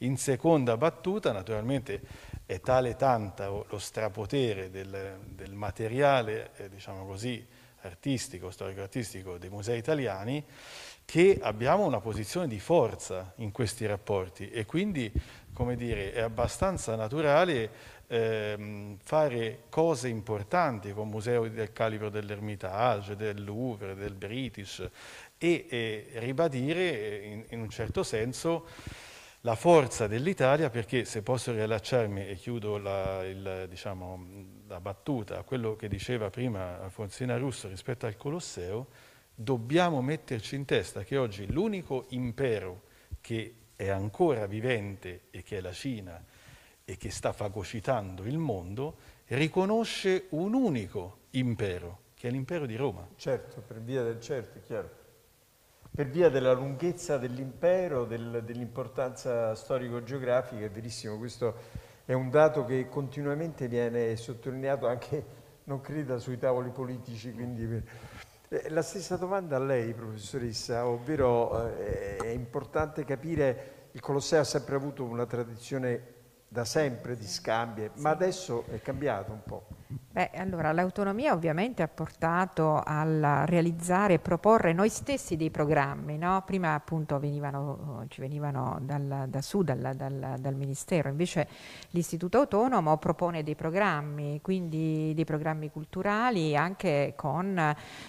[0.00, 2.00] In seconda battuta, naturalmente,
[2.44, 7.44] è tale tanta lo strapotere del, del materiale, eh, diciamo così,
[7.80, 10.44] artistico, storico-artistico dei musei italiani,
[11.06, 15.10] che abbiamo una posizione di forza in questi rapporti e quindi,
[15.52, 17.70] come dire, è abbastanza naturale
[18.08, 24.88] ehm, fare cose importanti con musei del calibro dell'Ermitage, del Louvre, del British
[25.38, 28.66] e, e ribadire in, in un certo senso
[29.40, 34.26] la forza dell'Italia perché se posso riallacciarmi e chiudo la, il, diciamo,
[34.66, 38.88] la, battuta a quello che diceva prima Alfonsina Russo rispetto al Colosseo,
[39.32, 42.82] dobbiamo metterci in testa che oggi l'unico impero
[43.20, 46.20] che è ancora vivente e che è la Cina
[46.88, 53.06] e che sta fagocitando il mondo, riconosce un unico impero, che è l'impero di Roma.
[53.16, 55.04] Certo, per via del certo, chiaro
[55.96, 61.54] per via della lunghezza dell'impero, del, dell'importanza storico-geografica, è verissimo, questo
[62.04, 65.24] è un dato che continuamente viene sottolineato anche,
[65.64, 67.32] non creda, sui tavoli politici.
[67.32, 67.82] Quindi,
[68.48, 74.44] eh, la stessa domanda a lei, professoressa, ovvero eh, è importante capire, il Colosseo ha
[74.44, 76.15] sempre avuto una tradizione
[76.48, 79.75] da sempre di scambi, ma adesso è cambiato un po'.
[79.88, 86.42] Beh, allora l'autonomia ovviamente ha portato a realizzare e proporre noi stessi dei programmi, no?
[86.44, 91.46] prima appunto venivano, ci venivano dal, da su, dal, dal, dal, Ministero, invece
[91.90, 97.56] l'Istituto Autonomo propone dei programmi, quindi dei programmi culturali anche con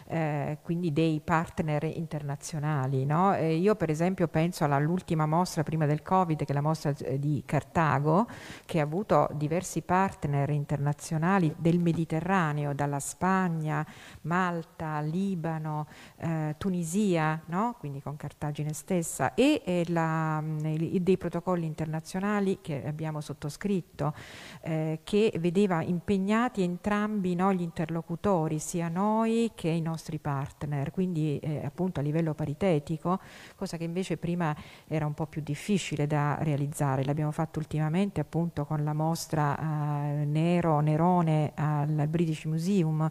[0.07, 3.05] eh, dei partner internazionali.
[3.05, 3.35] No?
[3.35, 7.43] io per esempio penso all'ultima mostra prima del Covid, che è la mostra eh, di
[7.45, 8.27] Cartago,
[8.65, 13.85] che ha avuto diversi partner internazionali del Mediterraneo, dalla Spagna,
[14.21, 17.75] Malta, Libano, eh, Tunisia, no?
[17.77, 24.13] quindi con Cartagine stessa, e, e la, dei protocolli internazionali che abbiamo sottoscritto,
[24.61, 31.37] eh, che vedeva impegnati entrambi no, gli interlocutori, sia noi che i nostri partner, quindi
[31.39, 33.19] eh, appunto a livello paritetico,
[33.55, 34.55] cosa che invece prima
[34.87, 37.03] era un po' più difficile da realizzare.
[37.03, 43.09] L'abbiamo fatto ultimamente appunto con la mostra eh, Nero, Nerone al British Museum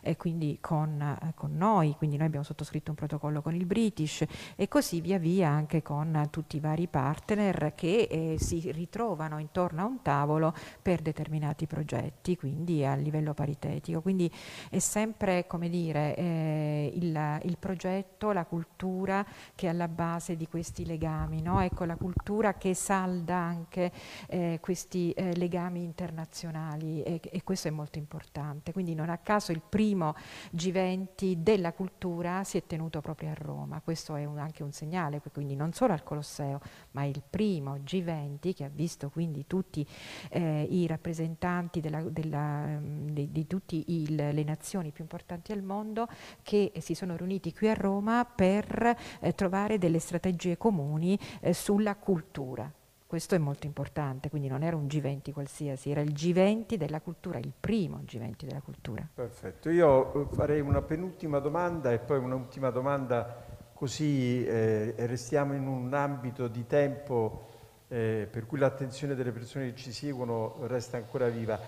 [0.00, 4.24] e quindi con, eh, con, noi, quindi noi abbiamo sottoscritto un protocollo con il British
[4.56, 9.82] e così via via anche con tutti i vari partner che eh, si ritrovano intorno
[9.82, 14.00] a un tavolo per determinati progetti, quindi a livello paritetico.
[14.00, 14.30] Quindi
[14.70, 20.46] è sempre come dire eh, il, il, progetto, la cultura che è alla base di
[20.46, 21.60] questi legami, no?
[21.60, 23.90] ecco la cultura che salda anche
[24.28, 28.72] eh, questi eh, legami internazionali e, e questo è molto importante.
[28.72, 30.14] Quindi non a caso il primo primo
[30.54, 33.80] G20 della cultura si è tenuto proprio a Roma.
[33.80, 36.60] Questo è un, anche un segnale, quindi non solo al Colosseo,
[36.90, 39.86] ma il primo G20 che ha visto quindi tutti
[40.30, 46.06] eh, i rappresentanti della, della, mm, di, di tutte le nazioni più importanti al mondo
[46.42, 51.96] che si sono riuniti qui a Roma per eh, trovare delle strategie comuni eh, sulla
[51.96, 52.70] cultura.
[53.08, 57.38] Questo è molto importante, quindi non era un G20 qualsiasi, era il G20 della cultura,
[57.38, 59.08] il primo G20 della cultura.
[59.14, 65.66] Perfetto, io eh, farei una penultima domanda e poi un'ultima domanda così eh, restiamo in
[65.66, 67.46] un ambito di tempo
[67.88, 71.58] eh, per cui l'attenzione delle persone che ci seguono resta ancora viva.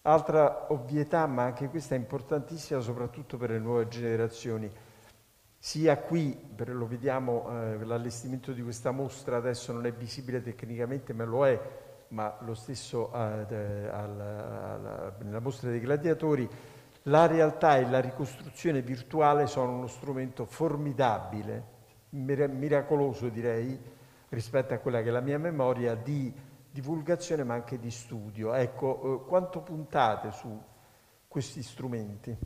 [0.00, 4.72] Altra ovvietà, ma anche questa è importantissima soprattutto per le nuove generazioni
[5.64, 11.24] sia qui, lo vediamo, eh, l'allestimento di questa mostra adesso non è visibile tecnicamente, ma
[11.24, 11.58] lo è,
[12.08, 16.46] ma lo stesso eh, alla, alla, nella mostra dei gladiatori,
[17.04, 21.64] la realtà e la ricostruzione virtuale sono uno strumento formidabile,
[22.10, 23.80] miracoloso direi,
[24.28, 26.30] rispetto a quella che è la mia memoria, di
[26.70, 28.52] divulgazione ma anche di studio.
[28.52, 30.62] Ecco, eh, quanto puntate su
[31.26, 32.36] questi strumenti?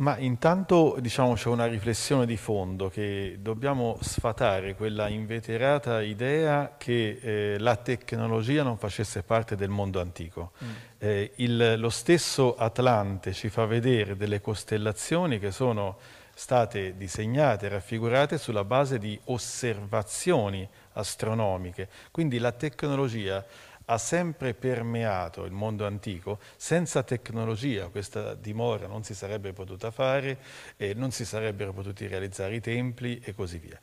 [0.00, 7.18] Ma intanto diciamo c'è una riflessione di fondo che dobbiamo sfatare quella inveterata idea che
[7.20, 10.52] eh, la tecnologia non facesse parte del mondo antico.
[10.64, 10.68] Mm.
[10.98, 15.98] Eh, il, lo stesso Atlante ci fa vedere delle costellazioni che sono
[16.32, 21.90] state disegnate raffigurate sulla base di osservazioni astronomiche.
[22.10, 23.44] Quindi la tecnologia
[23.90, 30.38] ha sempre permeato il mondo antico, senza tecnologia questa dimora non si sarebbe potuta fare,
[30.76, 33.80] e non si sarebbero potuti realizzare i templi e così via.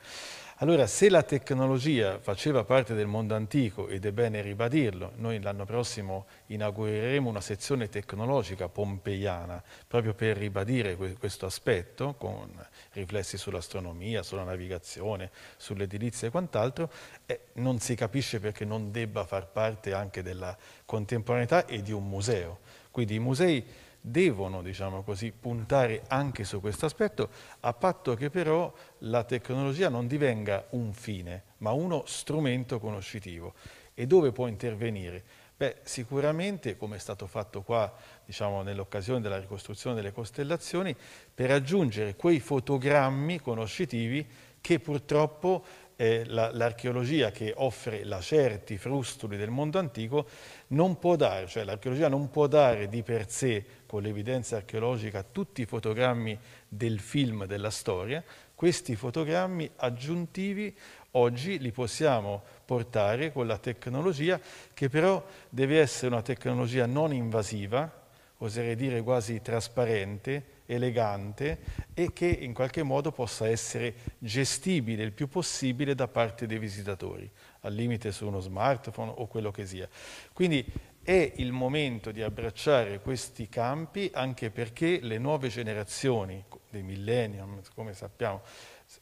[0.60, 5.66] Allora, se la tecnologia faceva parte del mondo antico, ed è bene ribadirlo, noi l'anno
[5.66, 12.50] prossimo inaugureremo una sezione tecnologica pompeiana, proprio per ribadire questo aspetto, con
[12.98, 16.92] riflessi sull'astronomia, sulla navigazione, sull'edilizia e quant'altro,
[17.26, 22.08] eh, non si capisce perché non debba far parte anche della contemporaneità e di un
[22.08, 22.60] museo.
[22.92, 23.64] Quindi i musei
[24.02, 27.30] devono, diciamo così, puntare anche su questo aspetto,
[27.62, 33.54] a patto che però la tecnologia non divenga un fine, ma uno strumento conoscitivo.
[33.94, 35.24] E dove può intervenire?
[35.58, 37.92] Beh, sicuramente, come è stato fatto qua,
[38.28, 40.94] diciamo, nell'occasione della ricostruzione delle costellazioni,
[41.34, 44.28] per aggiungere quei fotogrammi conoscitivi
[44.60, 45.64] che purtroppo
[45.96, 50.28] eh, l'archeologia che offre lacerti, frustuli del mondo antico
[50.68, 55.62] non può dare, cioè l'archeologia non può dare di per sé con l'evidenza archeologica tutti
[55.62, 58.22] i fotogrammi del film della storia,
[58.54, 60.76] questi fotogrammi aggiuntivi
[61.12, 64.38] oggi li possiamo portare con la tecnologia
[64.74, 68.06] che però deve essere una tecnologia non invasiva,
[68.38, 71.60] oserei dire quasi trasparente, elegante
[71.94, 77.30] e che in qualche modo possa essere gestibile il più possibile da parte dei visitatori,
[77.62, 79.88] al limite su uno smartphone o quello che sia.
[80.34, 80.66] Quindi
[81.02, 87.94] è il momento di abbracciare questi campi anche perché le nuove generazioni dei millennium, come
[87.94, 88.42] sappiamo,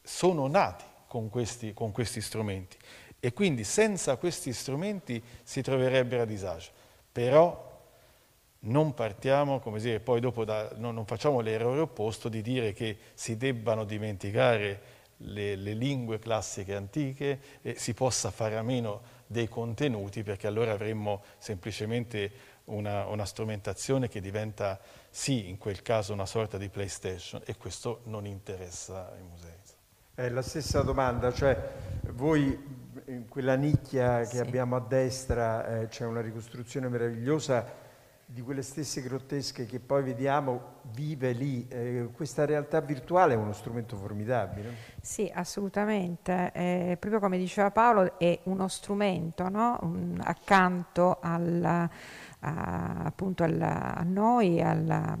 [0.02, 2.76] sono nati con questi, con questi strumenti
[3.18, 6.70] e quindi senza questi strumenti si troverebbero a disagio.
[7.10, 7.65] Però
[8.66, 12.96] non partiamo, come dire, poi dopo da, non, non, facciamo l'errore opposto di dire che
[13.14, 19.48] si debbano dimenticare le, le lingue classiche antiche e si possa fare a meno dei
[19.48, 26.26] contenuti perché allora avremmo semplicemente una, una, strumentazione che diventa sì in quel caso una
[26.26, 29.54] sorta di PlayStation e questo non interessa ai musei.
[30.14, 31.56] È la stessa domanda, cioè
[32.12, 34.38] voi in quella nicchia che sì.
[34.38, 37.84] abbiamo a destra eh, c'è una ricostruzione meravigliosa
[38.28, 41.66] di quelle stesse grottesche che poi vediamo vive lì.
[41.68, 44.74] Eh, questa realtà virtuale è uno strumento formidabile.
[45.00, 46.50] Sì, assolutamente.
[46.52, 49.78] Eh, proprio come diceva Paolo, è uno strumento no?
[49.82, 51.88] Un, accanto alla,
[52.40, 55.16] a, appunto alla, a noi, alla,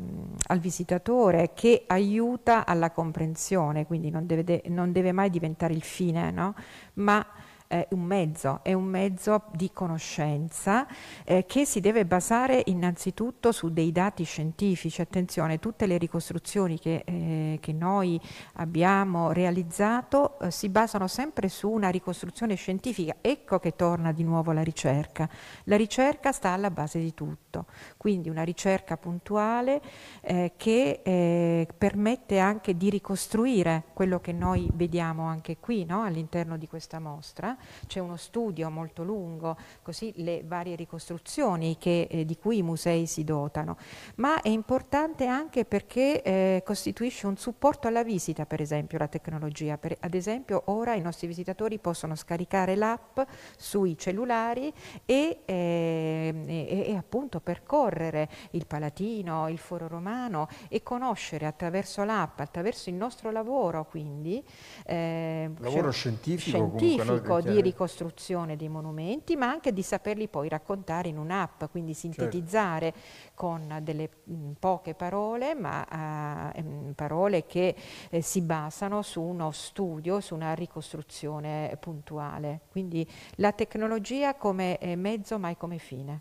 [0.48, 6.32] al visitatore, che aiuta alla comprensione, quindi non deve, non deve mai diventare il fine,
[6.32, 6.54] no?
[6.94, 7.24] ma
[7.66, 10.86] è un mezzo, è un mezzo di conoscenza
[11.24, 15.00] eh, che si deve basare innanzitutto su dei dati scientifici.
[15.00, 18.20] Attenzione, tutte le ricostruzioni che, eh, che noi
[18.54, 23.16] abbiamo realizzato eh, si basano sempre su una ricostruzione scientifica.
[23.20, 25.28] Ecco che torna di nuovo la ricerca.
[25.64, 29.80] La ricerca sta alla base di tutto, quindi una ricerca puntuale
[30.20, 36.02] eh, che eh, permette anche di ricostruire quello che noi vediamo anche qui no?
[36.02, 37.55] all'interno di questa mostra
[37.86, 43.06] c'è uno studio molto lungo, così le varie ricostruzioni che, eh, di cui i musei
[43.06, 43.76] si dotano,
[44.16, 49.78] ma è importante anche perché eh, costituisce un supporto alla visita, per esempio, la tecnologia.
[49.78, 53.20] Per, ad esempio, ora i nostri visitatori possono scaricare l'app
[53.56, 54.72] sui cellulari
[55.04, 62.40] e, eh, e, e appunto percorrere il Palatino, il Foro Romano e conoscere attraverso l'app,
[62.40, 64.42] attraverso il nostro lavoro, quindi
[64.84, 67.40] eh, lavoro scientifico, scientifico comunque, no?
[67.52, 73.30] Di ricostruzione dei monumenti, ma anche di saperli poi raccontare in un'app, quindi sintetizzare certo.
[73.34, 77.74] con delle mh, mm, poche parole, ma uh, mh, parole che
[78.10, 82.60] eh, si basano su uno studio, su una ricostruzione puntuale.
[82.70, 86.20] Quindi la tecnologia come eh, mezzo, mai come fine.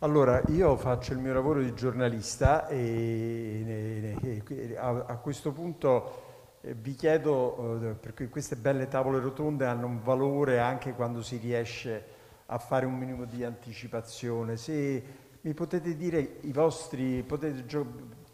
[0.00, 6.25] Allora, io faccio il mio lavoro di giornalista e, e, e a, a questo punto
[6.74, 12.14] vi chiedo, eh, perché queste belle tavole rotonde hanno un valore anche quando si riesce
[12.46, 15.02] a fare un minimo di anticipazione, se
[15.40, 17.64] mi potete dire i vostri, potete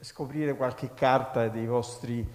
[0.00, 2.26] scoprire qualche carta dei vostri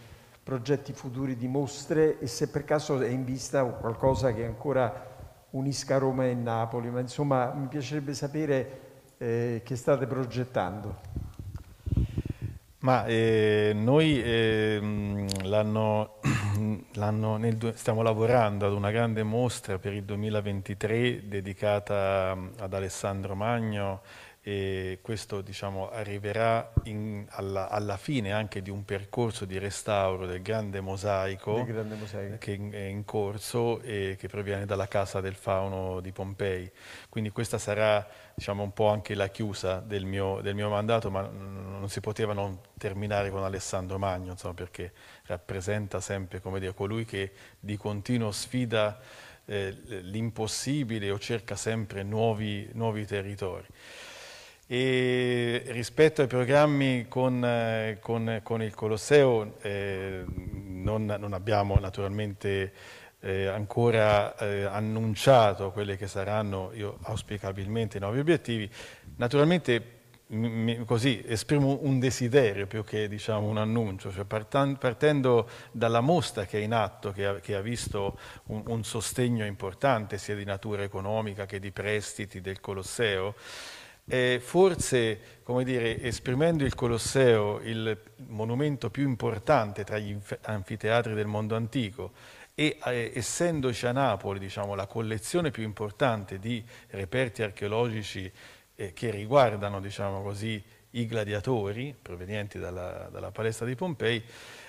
[0.44, 5.16] progetti futuri di mostre e se per caso è in vista qualcosa che ancora
[5.52, 8.80] unisca Roma e Napoli, ma insomma mi piacerebbe sapere
[9.18, 11.27] eh, che state progettando.
[12.88, 14.80] Ma eh, noi eh,
[17.36, 24.00] nel, stiamo lavorando ad una grande mostra per il 2023 dedicata mm, ad Alessandro Magno
[24.48, 30.42] e questo diciamo, arriverà in, alla, alla, fine anche di un percorso di restauro del
[30.42, 32.38] grande mosaico, grande mosaico.
[32.40, 36.72] che è in corso e che proviene dalla Casa del Fauno di Pompei.
[37.10, 41.24] Quindi questa sarà diciamo, un po' anche la chiusa del mio, del mio mandato, ma
[41.28, 44.94] non si poteva non terminare con Alessandro Magno, insomma, perché
[45.26, 48.98] rappresenta sempre dire, colui che di continuo sfida
[49.44, 53.66] eh, l'impossibile o cerca sempre nuovi, nuovi territori.
[54.70, 62.74] E rispetto ai programmi con, eh, con, con il Colosseo eh, non, non, abbiamo naturalmente
[63.22, 68.70] eh, ancora eh, annunciato quelli che saranno, io auspicabilmente, i nuovi obiettivi.
[69.16, 69.96] Naturalmente
[70.84, 76.62] così esprimo un desiderio più che diciamo, un annuncio, cioè partendo dalla mostra che è
[76.62, 81.46] in atto, che ha, che ha visto un, un sostegno importante sia di natura economica
[81.46, 83.36] che di prestiti del Colosseo,
[84.10, 87.98] eh, forse, come dire, esprimendo il Colosseo, il
[88.28, 92.12] monumento più importante tra gli anfiteatri del mondo antico,
[92.56, 98.32] e eh, essendoci a Napoli diciamo, la collezione più importante di reperti archeologici
[98.76, 104.24] eh, che riguardano diciamo così, i gladiatori provenienti dalla, dalla palestra di Pompei,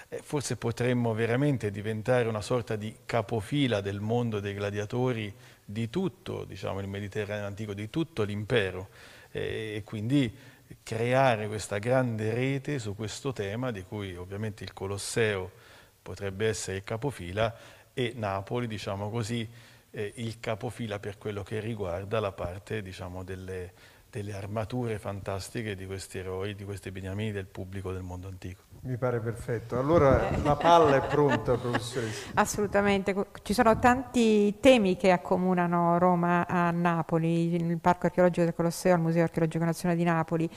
[0.09, 5.33] eh, forse potremmo veramente diventare una sorta di capofila del mondo dei gladiatori
[5.65, 8.89] di tutto diciamo, il Mediterraneo antico, di tutto l'impero
[9.31, 10.33] e quindi
[10.83, 15.51] creare questa grande rete su questo tema di cui ovviamente il Colosseo
[16.03, 17.55] potrebbe essere il capofila
[17.93, 19.49] e Napoli, diciamo così,
[19.91, 23.73] eh, il capofila per quello che riguarda la parte diciamo, delle,
[24.11, 28.68] delle armature fantastiche di questi eroi, di questi beniamini del pubblico del mondo antico.
[28.81, 29.77] Mi pare perfetto.
[29.77, 32.31] Allora la palla è pronta, professoressa.
[32.35, 33.27] Assolutamente.
[33.43, 39.01] Ci sono tanti temi che accomunano Roma a Napoli, il Parco Archeologico del Colosseo, il
[39.01, 40.49] Museo Archeologico Nazionale di Napoli.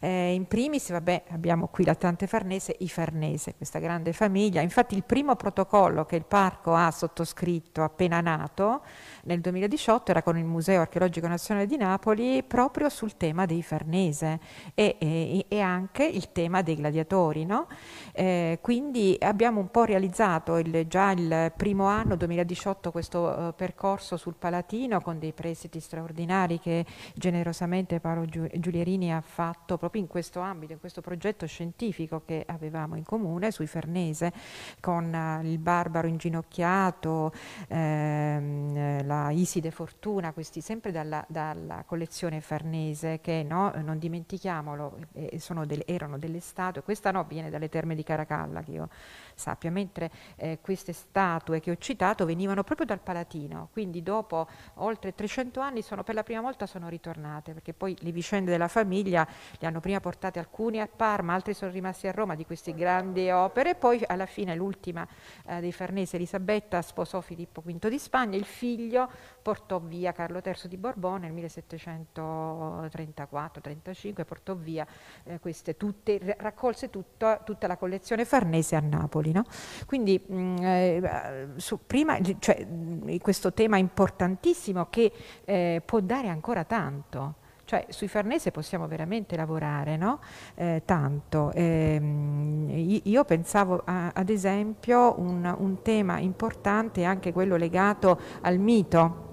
[0.00, 4.60] Eh, in primis, vabbè, abbiamo qui l'Atlante Farnese, i Farnese, questa grande famiglia.
[4.60, 8.82] Infatti il primo protocollo che il parco ha sottoscritto appena nato
[9.24, 14.40] nel 2018 era con il Museo Archeologico Nazionale di Napoli proprio sul tema dei Farnese
[14.74, 17.44] e, e, e anche il tema dei gladiatori.
[17.44, 17.66] No?
[18.12, 24.16] Eh, quindi abbiamo un po' realizzato il, già il primo anno 2018 questo uh, percorso
[24.16, 30.40] sul Palatino con dei prestiti straordinari che generosamente Paolo Giulierini ha fatto proprio in questo
[30.40, 34.32] ambito, in questo progetto scientifico che avevamo in comune sui Farnese
[34.80, 37.32] con uh, il barbaro inginocchiato,
[37.68, 45.40] ehm, la Iside Fortuna, questi sempre dalla, dalla collezione farnese che no, non dimentichiamolo, eh,
[45.66, 48.88] delle, erano delle statue, questa no viene dalle terme di Caracalla che io
[49.34, 55.14] sappia, mentre eh, queste statue che ho citato venivano proprio dal Palatino, quindi dopo oltre
[55.14, 59.26] 300 anni sono, per la prima volta sono ritornate, perché poi le vicende della famiglia
[59.58, 63.28] le hanno prima portate alcuni a Parma, altri sono rimasti a Roma di queste grandi
[63.30, 65.06] opere, poi alla fine l'ultima
[65.46, 69.01] eh, dei Farnese, Elisabetta, sposò Filippo V di Spagna, il figlio
[69.40, 74.86] portò via Carlo III di Borbone nel 1734-35, portò via
[75.24, 79.32] eh, queste tutte, raccolse tutto, tutta la collezione farnese a Napoli.
[79.32, 79.44] No?
[79.86, 81.48] Quindi mh, mm, eh,
[81.86, 85.12] prima, cioè, mh, questo tema importantissimo che
[85.44, 87.40] eh, può dare ancora tanto.
[87.72, 90.20] Cioè, sui Farnese possiamo veramente lavorare no?
[90.56, 91.50] eh, tanto.
[91.52, 99.30] Eh, io pensavo a, ad esempio un, un tema importante anche quello legato al mito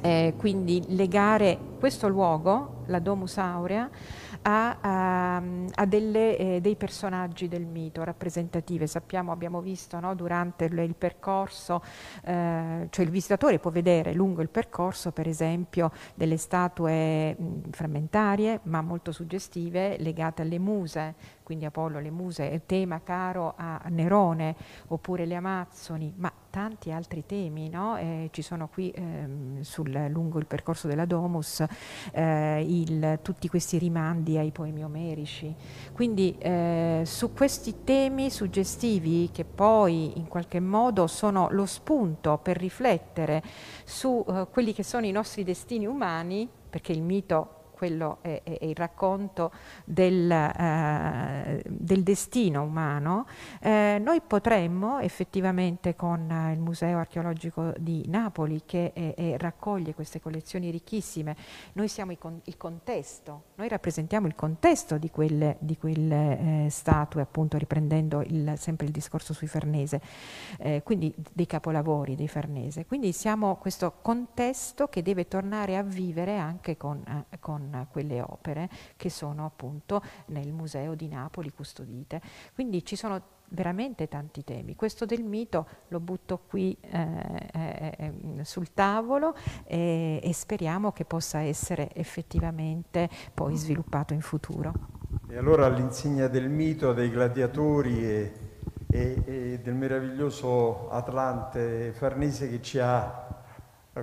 [0.00, 3.88] eh, quindi legare questo luogo, la Domus Aurea,
[4.42, 8.86] a, a, a delle, eh, dei personaggi del mito rappresentative.
[8.86, 11.82] Sappiamo, abbiamo visto no, durante il, il percorso,
[12.24, 18.60] eh, cioè il visitatore può vedere lungo il percorso per esempio delle statue mh, frammentarie
[18.64, 24.54] ma molto suggestive legate alle muse, quindi Apollo, le muse, tema caro a Nerone,
[24.88, 27.96] oppure le Amazzoni, ma tanti altri temi, no?
[27.96, 31.64] eh, ci sono qui ehm, sul, lungo il percorso della Domus
[32.12, 35.54] eh, il, tutti questi rimandi ai poemi omerici.
[35.92, 42.58] Quindi eh, su questi temi suggestivi che poi in qualche modo sono lo spunto per
[42.58, 43.42] riflettere
[43.84, 48.58] su eh, quelli che sono i nostri destini umani, perché il mito quello è, è,
[48.58, 49.50] è il racconto
[49.84, 53.26] del, eh, del destino umano,
[53.60, 60.20] eh, noi potremmo effettivamente con eh, il Museo Archeologico di Napoli che è, raccoglie queste
[60.20, 61.34] collezioni ricchissime,
[61.72, 67.22] noi siamo con, il contesto, noi rappresentiamo il contesto di quelle, di quelle eh, statue,
[67.22, 70.00] appunto riprendendo il, sempre il discorso sui Farnese,
[70.58, 72.86] eh, quindi dei capolavori dei Farnese.
[72.86, 78.68] Quindi siamo questo contesto che deve tornare a vivere anche con, eh, con quelle opere
[78.96, 82.20] che sono appunto nel Museo di Napoli custodite.
[82.54, 84.74] Quindi ci sono veramente tanti temi.
[84.74, 91.04] Questo del mito lo butto qui eh, eh, eh, sul tavolo e, e, speriamo che
[91.04, 94.72] possa essere effettivamente poi sviluppato in futuro.
[95.28, 98.32] E allora all'insegna del mito, dei gladiatori e,
[98.90, 103.41] e, e del meraviglioso Atlante Farnese che ci ha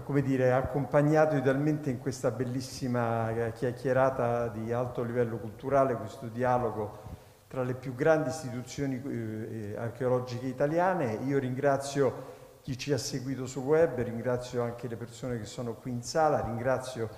[0.04, 7.18] come dire, accompagnato idealmente in questa bellissima eh, chiacchierata di alto livello culturale, questo dialogo
[7.48, 11.14] tra le più grandi istituzioni eh, archeologiche italiane.
[11.26, 15.90] Io ringrazio chi ci ha seguito sul web, ringrazio anche le persone che sono qui
[15.90, 17.10] in sala, ringrazio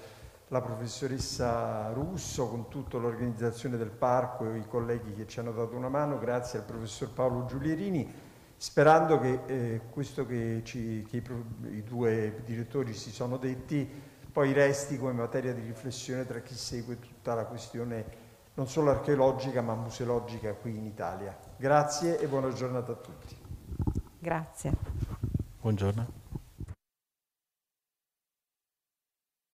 [0.47, 5.75] la professoressa Russo con tutta l'organizzazione del parco e i colleghi che ci hanno dato
[5.75, 8.30] una mano, grazie al professor Paolo Giulierini
[8.61, 11.23] sperando che eh, questo che, ci, che i,
[11.77, 13.89] i, due direttori si sono detti
[14.31, 18.05] poi resti come materia di riflessione tra chi segue tutta la questione
[18.53, 21.35] non solo archeologica ma museologica qui in Italia.
[21.57, 23.35] Grazie e buona giornata a tutti.
[24.19, 24.71] Grazie.
[25.59, 26.20] Buongiorno.